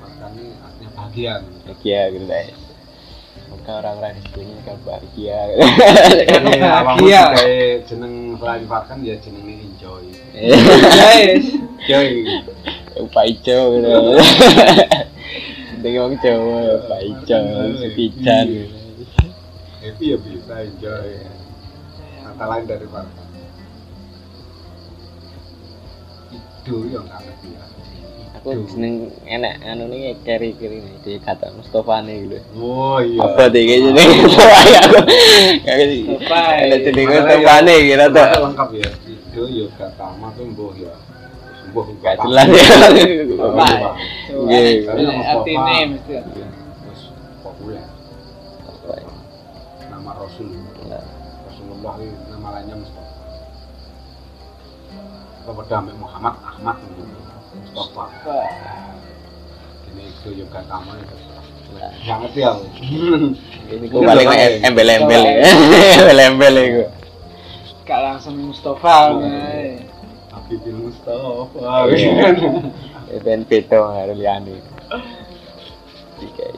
[0.00, 1.34] Farhan ini artinya bahagia.
[1.68, 2.67] Bahagia gitu guys
[3.46, 5.38] maka orang-orang di sini kan bahagia.
[6.58, 7.22] Bahagia.
[7.30, 10.04] sebagai jeneng selain Farhan ya jenengnya enjoy.
[10.34, 11.46] Guys.
[11.86, 12.08] Enjoy.
[13.14, 13.58] Pak Ijo.
[13.78, 13.94] Gitu
[15.78, 17.38] Dengan orang Jawa Pak Ijo
[17.78, 18.48] Sepijan
[19.78, 21.10] happy ya bisa enjoy.
[22.26, 23.28] Kata lain dari Farhan
[26.68, 27.64] itu yang nggak ngerti ya
[28.38, 32.38] Aku seneng enak anu nih keri keri nih di kata Mustafa nih gitu.
[32.54, 33.18] Oh iya.
[33.26, 34.78] Apa deh kayaknya nih Mustafa ya.
[34.78, 34.98] Aku
[35.66, 38.26] kayak Mustafa, ada jadi Mustafa ya, nih gitu tuh.
[38.46, 38.90] lengkap ya.
[39.10, 40.94] Itu ya gak sama tuh mbuh ya.
[41.74, 42.66] Mbuh gak jelas ya.
[43.34, 43.92] Bapak.
[44.46, 44.60] Iya.
[45.34, 46.14] Arti name itu.
[46.14, 47.02] terus
[47.42, 47.82] populer
[50.18, 50.50] Rasul.
[50.86, 51.02] Nah,
[51.46, 51.94] Rasulullah
[52.30, 53.06] nama lainnya Mustafa.
[55.48, 57.17] Ambek Muhammad Ahmad gitu.
[57.78, 58.38] Mustafa
[59.88, 61.16] ini itu juga kamu itu
[61.78, 62.64] nggak ngerti aku
[63.68, 65.44] Ini ku paling em- embel-embel ya.
[66.00, 66.84] Embel-embel iku.
[67.84, 69.76] Gak langsung Mustafa wae.
[70.32, 72.32] Habibin Mustafa Iya.
[73.20, 74.56] Ben beto karo liyane.
[76.16, 76.56] Dikai.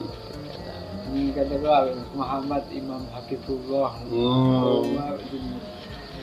[1.11, 3.91] Ini kata gua Muhammad Imam Habibullah.
[4.07, 4.87] Oh.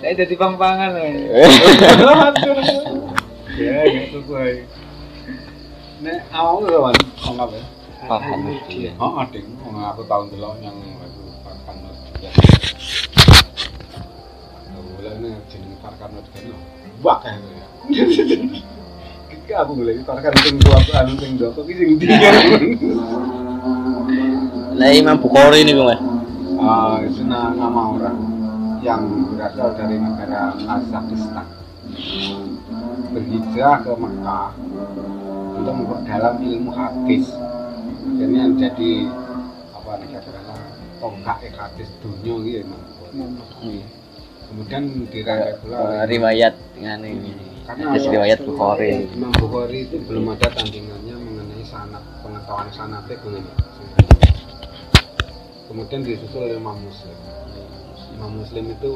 [0.01, 0.97] Saya jadi pang-pangan
[3.59, 4.63] ya gitu gue
[5.99, 6.97] nek awakmu kawan
[7.27, 7.63] anggap ya?
[8.07, 8.41] Paham
[8.71, 8.95] dia.
[9.03, 12.33] oh ding wong aku tahun dulu yang aku Farkan Nurdian
[14.71, 16.57] Mulai ini jeneng Farkan Nurdian lho
[17.03, 17.67] Wah kayak gitu ya.
[19.29, 22.31] Kiki aku mulai Farkan sing tua anu sing doko ki sing dia?
[24.79, 25.97] Lah Imam Bukhari ini gue.
[26.59, 28.19] Ah, itu na- nama orang
[28.79, 29.03] yang
[29.35, 31.47] berasal dari negara Kazakhstan.
[33.11, 34.55] Berhijrah ke Mekah
[35.59, 37.25] untuk memperdalam ilmu hadis.
[38.09, 38.93] Akhirnya jadi
[39.75, 40.59] apa nih katakanlah
[40.99, 42.75] tonggak hadis dunia gitu
[44.49, 44.83] kemudian
[45.13, 47.33] dirangkai pula oleh- riwayat dengan ini.
[47.69, 48.91] Karena Hadis awal- riwayat Bukhari.
[49.13, 53.53] Imam Bukhari itu belum ada tandingannya mengenai sanat pengetahuan sanatnya begini
[55.69, 57.13] kemudian disusul oleh Imam Muslim.
[58.17, 58.93] Imam Muslim itu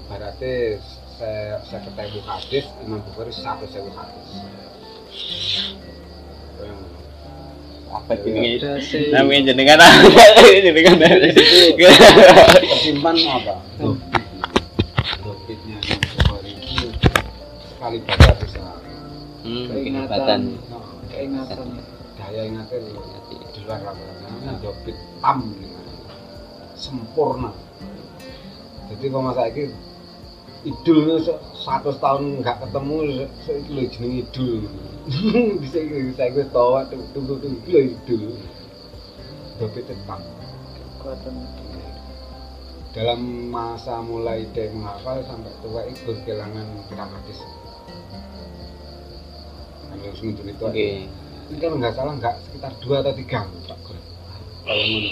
[0.00, 0.80] ibaratnya
[1.20, 4.28] saya saya ketemu hadis Imam Bukhari satu sewu hadis
[7.94, 8.12] Apa
[8.82, 9.78] si Namanya jenengan
[10.66, 10.98] jenengan
[12.82, 13.54] simpan apa?
[13.70, 13.90] Itu
[17.70, 18.60] sekali baca bisa.
[19.44, 20.40] Hmm, kehebatan.
[20.72, 21.68] nah, keingatan.
[22.16, 25.52] daya ingatnya di luar nah, dobit tam
[26.72, 27.52] sempurna.
[28.88, 29.68] Jadi kalau masa ini
[30.64, 34.52] idulnya se- satu tahun nggak ketemu itu lho jeneng idul.
[35.62, 37.58] Bisa bisa gue tahu tunggu tunggu tunggu.
[37.60, 38.22] Itu lho idul.
[39.60, 40.18] Dobit tam
[40.98, 41.34] Kekuatan.
[42.94, 46.62] dalam masa mulai dia menghafal sampai tua itu kehilangan
[47.10, 47.38] hadis
[49.90, 50.88] kalau seminggu itu Oke.
[51.50, 55.10] ini kalau nggak salah nggak sekitar dua atau tiga Pak kalau ngono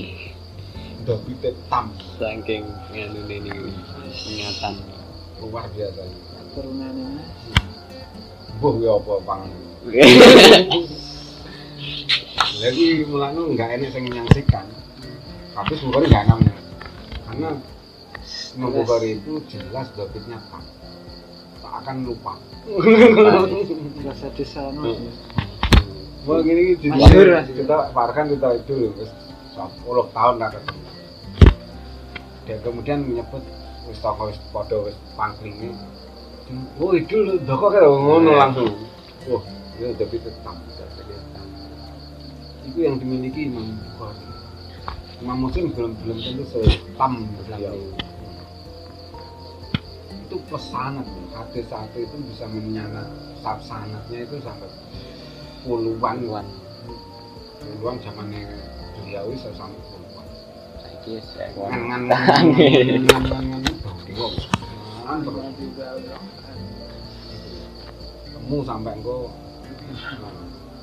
[1.02, 1.90] udah bite tam
[2.22, 2.62] Saking
[2.94, 3.50] nganu ini
[4.30, 4.74] ingatan.
[5.42, 6.02] Luar biasa
[6.54, 7.24] Turunannya.
[8.62, 9.42] buh ya apa pang
[12.62, 14.66] lagi mulanya nggak enak yang menyaksikan.
[15.50, 16.54] Tapi Bukhari nggak namanya
[17.26, 17.50] karena.
[18.54, 20.62] Bukhari itu jelas dobitnya tam
[21.58, 22.38] tak akan lupa.
[24.06, 24.94] Rasa desa no.
[26.22, 27.02] Wah gini gini
[27.58, 30.82] kita parkan kita itu loh 10 tahun lah ketemu.
[32.46, 33.42] Dan kemudian menyebut
[33.88, 35.74] wis toko wis padha wis pangklinge.
[36.78, 38.70] Oh itu lho doko karo ngono langsung.
[39.30, 39.42] Wah,
[39.78, 40.56] ini udah tetap.
[42.62, 44.22] Itu yang dimiliki Imam Bukhari.
[45.22, 47.78] Imam Muslim belum belum tentu setam beliau.
[50.26, 53.06] Itu pesanat, hadis satu itu bisa menyana
[53.42, 54.70] sanatnya itu sampai
[55.66, 56.46] puluhan Wan.
[57.62, 58.46] puluhan zamannya
[58.98, 60.26] beliau itu sampai puluhan
[60.82, 62.44] Saiki saya ngan Tahan.
[63.06, 63.71] ngan
[64.12, 65.18] ngan
[68.32, 69.18] temu sampai engko.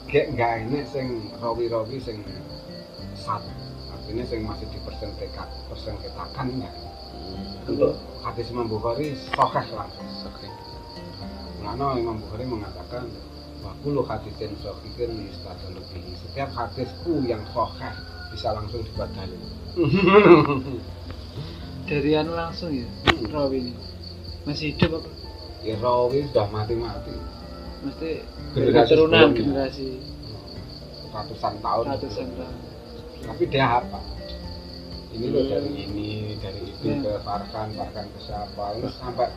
[0.10, 2.26] Gak nggak ini sing rawi-rawi sing
[3.14, 3.52] satu
[3.94, 6.74] artinya sing masih dipersengketakan persengketakan enggak
[7.70, 7.94] untuk?
[8.26, 10.50] hadis Imam Bukhari sokeh langsung Oke.
[11.62, 13.06] Karena Imam Bukhari mengatakan
[13.60, 17.94] Wakulu hadisin sohikin yustadal lebih Setiap hadisku yang sokeh
[18.34, 19.38] bisa langsung dibadali
[21.90, 22.86] Dari anu langsung ya.
[23.34, 23.74] Rawi ini.
[24.46, 25.10] Masih hidup apa?
[25.66, 27.12] Ya rawi sudah mati-mati
[27.84, 28.10] Mesti
[28.56, 29.28] Generasi sebelumnya.
[29.36, 29.88] generasi
[31.10, 32.56] Ratusan tahun ratusan tahun.
[33.26, 34.00] Tapi dia apa?
[35.10, 35.52] Ini loh Hmm.
[35.52, 37.02] dari ini, dari itu Ya.
[37.02, 39.28] ke Farkan, Farkan ke siapa Terus sampai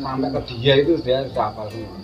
[0.00, 2.00] sampai ke dia itu dia hafal semua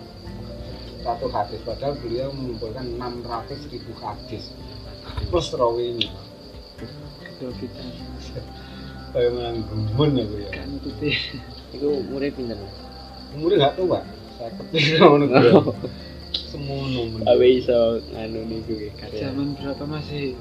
[1.07, 4.51] satu hadis padahal beliau mengumpulkan 600 ribu hadis
[5.31, 6.11] plus rawinya
[7.39, 7.55] Kalau
[9.17, 10.25] kita kayak menggumun ya?
[10.29, 10.69] Gue ya gak.
[11.73, 12.61] Iku umure pinten?
[15.01, 15.25] ngono
[16.37, 17.97] semono men Awe iso
[18.29, 19.33] niku karya.
[19.33, 20.37] Zaman berapa masih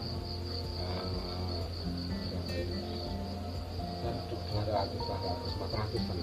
[5.76, 6.18] ratus kan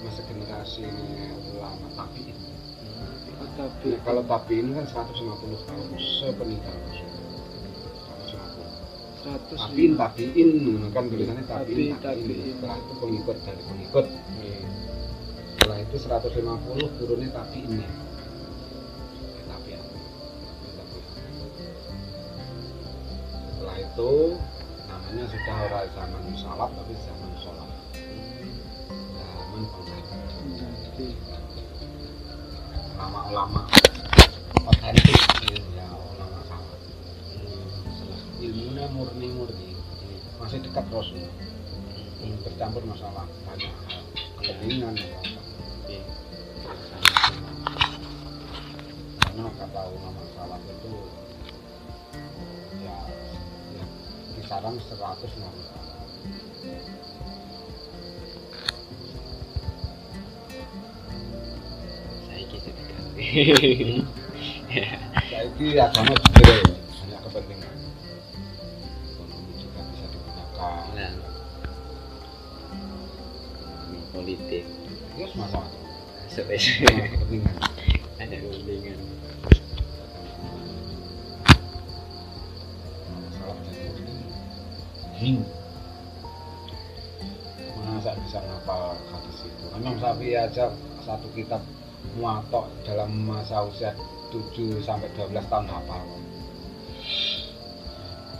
[0.00, 2.32] masa generasi ini ulama tapi
[3.36, 3.88] oh, tapi?
[4.00, 6.76] Kalau tapi ini kan 150 tahun sepeninggal.
[6.88, 7.15] Rasul 150
[9.26, 10.50] 100 tabiin tabiin
[10.94, 12.30] kan tulisannya tabiin Tabi- tabiin.
[12.30, 12.54] tabiin.
[12.54, 14.06] setelah itu pengikut dari pengikut.
[15.56, 17.88] Setelah itu 150 turunnya tabiinnya.
[19.50, 19.82] Tabiin
[23.50, 24.12] setelah itu
[24.86, 27.68] namanya sudah orang zaman salaf tapi zaman sholat.
[29.18, 29.62] Zaman
[30.86, 31.06] Jadi,
[32.94, 33.62] ulama-ulama.
[34.66, 35.25] Otentik
[38.96, 39.76] murni-murni.
[40.40, 41.28] Masih dekat Rasul
[42.16, 43.28] belum bercampur masalah.
[43.44, 44.02] Banyak hal.
[44.40, 45.20] Kepentingan apa.
[45.86, 46.02] Iya.
[49.36, 50.92] karena kata ulama salaf itu
[52.80, 52.98] ya,
[53.76, 53.84] ya
[54.32, 54.96] kisaran 100
[55.44, 55.62] nabi
[62.24, 62.72] saya kisah
[65.26, 66.35] Saiki agama juga ya,
[76.36, 77.56] sampai banyak kepentingan.
[78.20, 78.76] ada jadi
[85.16, 85.40] hing.
[87.88, 89.64] Masa bisa ngapal hadis itu?
[89.80, 90.76] Imam Syafi'i aja
[91.08, 91.64] satu kitab
[92.20, 93.96] muatok dalam masa usia
[94.28, 96.04] 7 sampai 12 tahun hafal.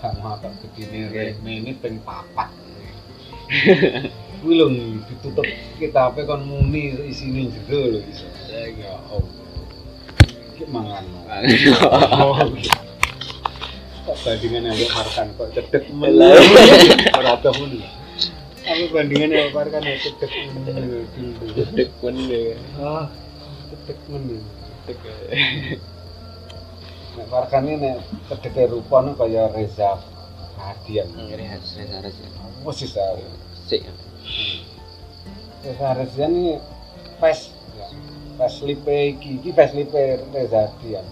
[0.05, 2.53] Gak muatok begini, ini ping papat.
[4.47, 4.71] Kuwi lho
[5.11, 5.43] ditutup
[5.75, 8.31] kitabnya kon muni isine jero lho iso.
[8.79, 9.27] Ya Allah.
[10.55, 11.03] Iki mangan.
[12.15, 12.39] Oh.
[14.07, 16.15] Kok bandingan yang Farkan kok cedek men.
[17.19, 17.83] Ora ada muni.
[18.63, 20.95] Aku bandingan yang Farkan ya cedek men.
[21.75, 23.11] dek pun deh Ah,
[23.75, 24.47] cedek men.
[27.19, 27.99] Nek Farkan ini nek
[28.31, 29.99] cedeke rupane kaya Reza
[30.55, 31.11] Hadian.
[31.19, 32.31] harus ya
[32.63, 33.27] Wes sih saya.
[35.67, 36.53] Reza Hadian ini
[37.19, 37.51] face
[38.39, 39.99] face lipe iki iki face lipe
[40.31, 41.07] Reza Hadian.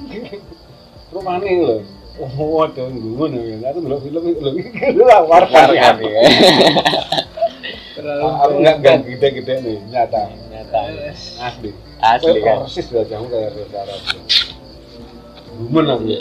[1.14, 1.76] Rumane lho.
[2.20, 3.70] Oh, waduh, ngono ya.
[3.70, 4.24] Aku ndelok film
[4.58, 5.70] iki lho Farkan.
[5.74, 6.22] Farkan ya
[8.42, 10.32] Aku enggak enggak gede-gede nih, nyata.
[10.48, 10.80] nyata
[11.44, 11.70] Asli.
[12.00, 13.80] asli Kowe kan persis wajahmu kayak Reza.
[15.60, 16.04] Gumen aku.
[16.08, 16.20] Iya.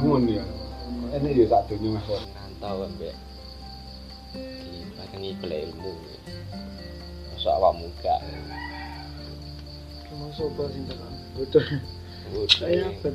[0.00, 0.44] Gumen ya.
[1.08, 2.24] Ini ya sak dunia mas Bos.
[2.60, 2.88] rantau
[4.34, 5.92] ambek dipakengi golek ilmu.
[7.32, 8.16] Masuk awak muka.
[10.08, 10.82] Kamu sopo sih
[11.36, 11.66] bodoh
[12.28, 13.08] udah saya apa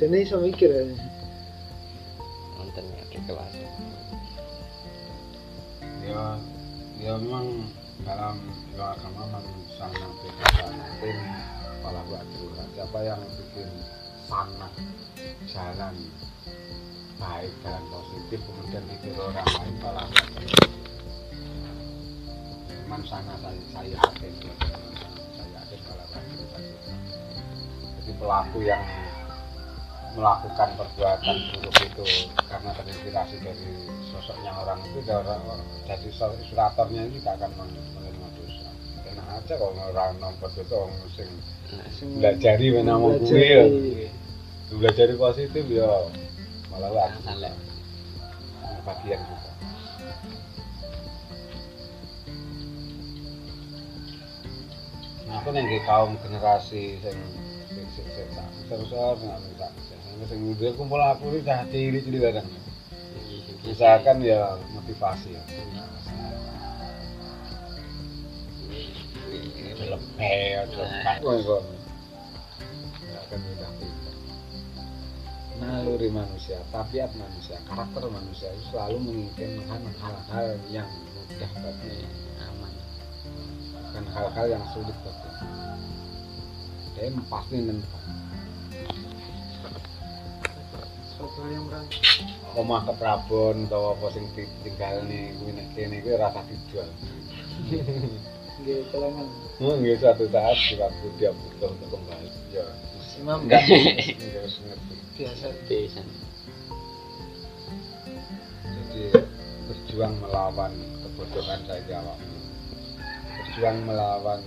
[0.00, 0.84] dan ini sama mikir ya.
[2.56, 3.54] Nonton ya di kelas.
[6.08, 6.22] Ya,
[6.98, 7.68] ya memang
[8.02, 8.36] dalam
[8.72, 10.10] ilmu agama memang sangat
[11.00, 11.18] tim
[11.62, 12.44] kepala batu.
[12.74, 13.70] Siapa yang bikin
[14.28, 14.72] sangat
[15.48, 15.94] jalan
[17.18, 20.06] baik jalan positif kemudian ditiru orang lain malah
[22.88, 24.52] Cuman sana saya saya yakin ya,
[25.36, 26.74] saya yakin batu
[27.98, 28.82] Jadi pelaku yang
[30.16, 32.06] melakukan perbuatan buruk itu
[32.48, 33.70] karena terinspirasi dari
[34.08, 35.42] sosoknya orang itu orang
[35.84, 38.68] jadi ilustratornya ini gak akan men- menerima dosa.
[39.04, 41.28] Enak aja kalau orang nomor dosa orang sing
[41.92, 44.16] Sing belajari menamung gue
[44.72, 46.08] belajari positif ya
[46.72, 47.10] malah
[48.84, 49.50] bagian juga.
[55.28, 57.18] Nah, aku nih kaum generasi sing
[57.92, 58.06] sing
[58.68, 59.72] besar nggak
[60.28, 60.40] sing
[60.76, 61.68] kumpul aku ini dah
[62.20, 62.48] kadang.
[63.68, 65.36] Usahakan ya motivasi.
[65.36, 65.42] Ya
[69.88, 70.68] lebih
[73.28, 73.70] akan pintar
[75.58, 82.06] naluri manusia tabiat manusia karakter manusia itu selalu menginginkan hal-hal yang mudah bagi
[82.46, 82.72] aman.
[83.74, 85.30] Bukan hal-hal yang sulit bagi
[86.98, 88.02] dia pasti nentang
[91.18, 91.86] berat
[92.58, 96.90] omah ke Prabon atau apa sing ditinggal nih kuwi nek kene kuwi rasa dijual.
[98.58, 99.26] Nggih, kelangan
[99.62, 102.66] Hmm, nggih suatu saat di waktu dia butuh untuk kembali ya
[103.18, 104.94] imam enggak enggak harus ngerti.
[105.18, 105.46] Biasa.
[105.66, 106.02] Bisa
[108.62, 109.04] jadi
[109.66, 112.38] berjuang melawan kebodohan saya awakmu
[113.38, 114.40] berjuang melawan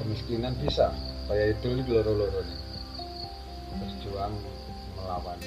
[0.00, 0.88] kemiskinan bisa
[1.28, 2.60] kayak itu ini loro-loro nih.
[3.74, 4.34] Berjuang
[4.96, 5.38] melawan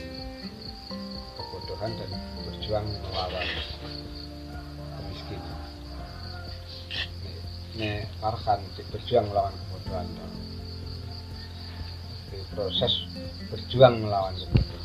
[1.38, 2.10] kebodohan dan
[2.46, 3.48] berjuang melawan
[5.02, 5.58] kemiskinan.
[7.78, 8.62] Nih Farhan
[8.94, 10.47] berjuang melawan kebodohan dan
[12.28, 12.94] di proses
[13.52, 14.78] berjuang melawan kebodohan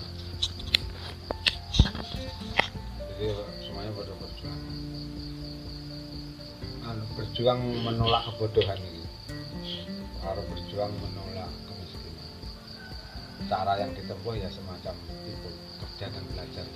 [3.22, 4.62] jadi semuanya pada berjuang.
[6.82, 9.06] Anu, berjuang menolak kebodohan ini.
[10.26, 12.30] Harus berjuang menolak kemiskinan.
[13.46, 16.66] Cara yang ditempuh ya semacam itu kerja dan belajar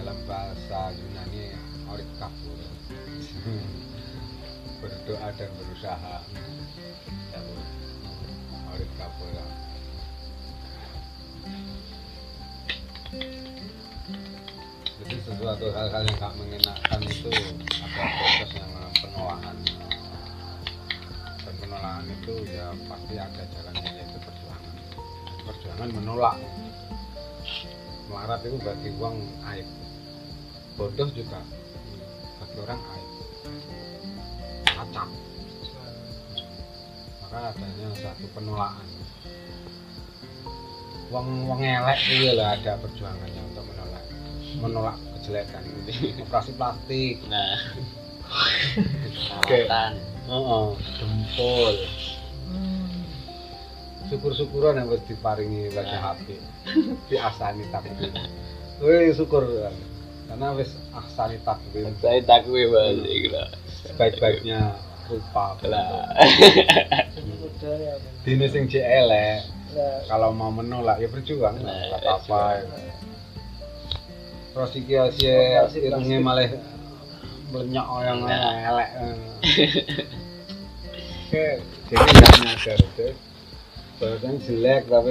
[0.00, 1.52] dalam bahasa Yunani
[1.92, 2.56] orit kabur
[4.80, 6.16] berdoa dan berusaha.
[7.36, 7.40] Ya
[8.96, 9.30] Kabur
[15.00, 17.32] jadi sesuatu hal-hal yang gak mengenakan itu
[17.82, 18.70] ada proses yang
[19.00, 19.56] penolakan
[21.40, 24.74] dan penolakan itu ya pasti ada jalannya yaitu perjuangan.
[25.48, 26.36] Perjuangan menolak.
[28.12, 29.16] Melarat itu bagi uang
[29.56, 29.68] aib.
[30.78, 31.40] Bodoh juga
[32.38, 32.99] bagi orang aib
[37.30, 38.86] maka adanya satu penolakan.
[41.14, 44.04] Uang uang elek itu lah ada perjuangannya untuk menolak.
[44.58, 45.62] Menolak kejelekan
[46.26, 47.16] operasi plastik.
[47.30, 47.54] Nah.
[49.42, 49.66] Oke.
[49.66, 49.98] perawatan
[50.30, 51.74] oh, jempol
[54.10, 56.38] syukur-syukuran yang harus diparingi baca HP
[57.06, 58.10] diasani takdir.
[58.82, 59.46] Wih syukur.
[60.26, 61.38] Karena wis asani
[61.98, 63.50] saya takwe balik lah.
[63.86, 64.78] Sebaik-baiknya
[65.10, 65.58] rupa.
[65.66, 66.10] Lah
[68.22, 69.40] dini sing jek elek.
[69.70, 70.02] Lah.
[70.10, 72.66] Kalau mau menolak ya berjuang Nah, lah apa apa
[74.50, 76.26] terus iki Operasi irungnya plastik.
[76.26, 76.50] malah
[77.54, 78.66] melenyok yang Nah.
[78.66, 78.90] elek
[81.30, 81.46] oke
[81.86, 83.14] jadi nggak nyadar tuh
[84.02, 85.10] bahkan jelek tapi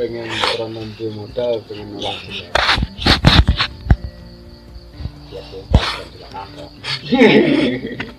[0.00, 0.24] pengen
[0.56, 2.52] teronan di modal pengen orang jelek.
[5.28, 5.60] Ya tuh
[6.32, 6.48] kan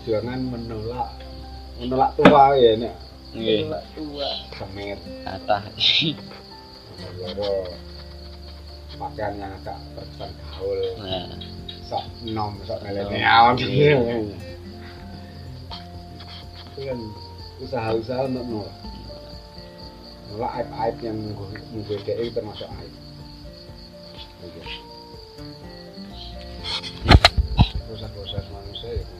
[0.00, 1.12] perjuangan menolak
[1.76, 2.96] menolak tua ya nek.
[3.36, 3.68] Nggih.
[3.68, 3.80] Tua.
[3.92, 4.96] Tua semir
[5.28, 5.60] kata
[7.20, 7.68] loro
[8.96, 10.80] pakaian yang agak terkesan gaul.
[11.04, 11.28] Nah.
[11.84, 13.98] Sok nom sok Oh, milenial iya.
[16.70, 16.98] itu kan
[17.60, 18.76] usaha-usaha untuk nolak
[20.32, 21.18] nolak aib-aib yang
[21.76, 22.94] menggedek termasuk aib.
[24.40, 24.64] Gitu.
[27.90, 29.19] proses-proses manusia ya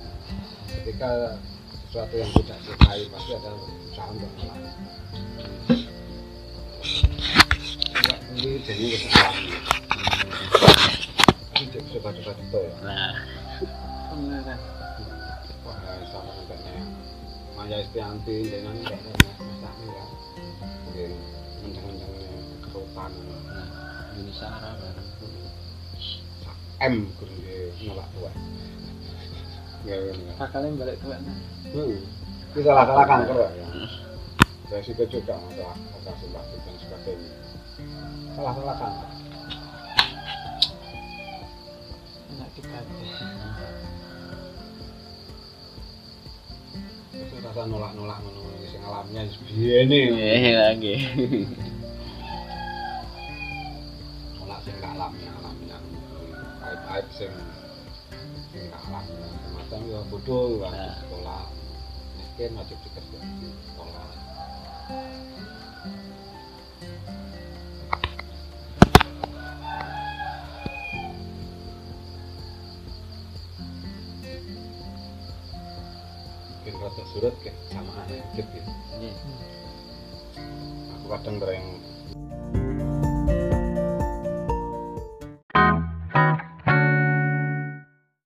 [0.79, 1.35] ketika
[1.91, 3.51] sesuatu yang tidak disukai pasti ada
[3.91, 4.59] usaha untuk nolak
[7.91, 9.45] Enggak, ini jadi kesalahan.
[11.51, 12.73] Tapi dia coba-coba itu ya.
[12.87, 13.15] Nah.
[14.11, 14.61] Beneran
[15.61, 15.77] Wah,
[16.09, 16.83] sama katanya
[17.59, 20.05] Maya Estianti dengan kayaknya Mas Sami ya.
[20.89, 21.11] Mungkin
[21.61, 22.33] menceng-mencengnya
[22.65, 23.13] kerutan
[24.17, 25.11] ini Sarah bareng
[26.81, 27.37] M kurang
[27.85, 28.33] nolak tua.
[29.81, 30.33] Ya, ya, ya.
[30.37, 31.37] bakalnya balik tua nah
[31.71, 32.03] Hmm.
[32.51, 33.67] Itu salah-salah kanker ya.
[34.71, 37.31] Resiko juga masalah operasi plastik dan sebagainya.
[38.35, 39.09] Salah-salah kanker.
[42.31, 42.79] enak kita
[47.11, 50.01] Itu rasa nolak-nolak menurut sing alamnya biene.
[50.19, 50.95] eh lagi
[54.39, 55.81] nolak sing gak alamiah alamiah
[56.67, 57.33] aib-aib sing
[58.51, 58.83] sing gak
[59.71, 60.99] semacam ya bodoh Nah.
[60.99, 61.47] sekolah
[62.19, 64.11] miskin wajib dikerja di sekolah
[76.51, 78.65] mungkin rada surut ke sama anak dikit ya
[78.99, 79.15] Nggih.
[80.93, 81.67] aku kadang dereng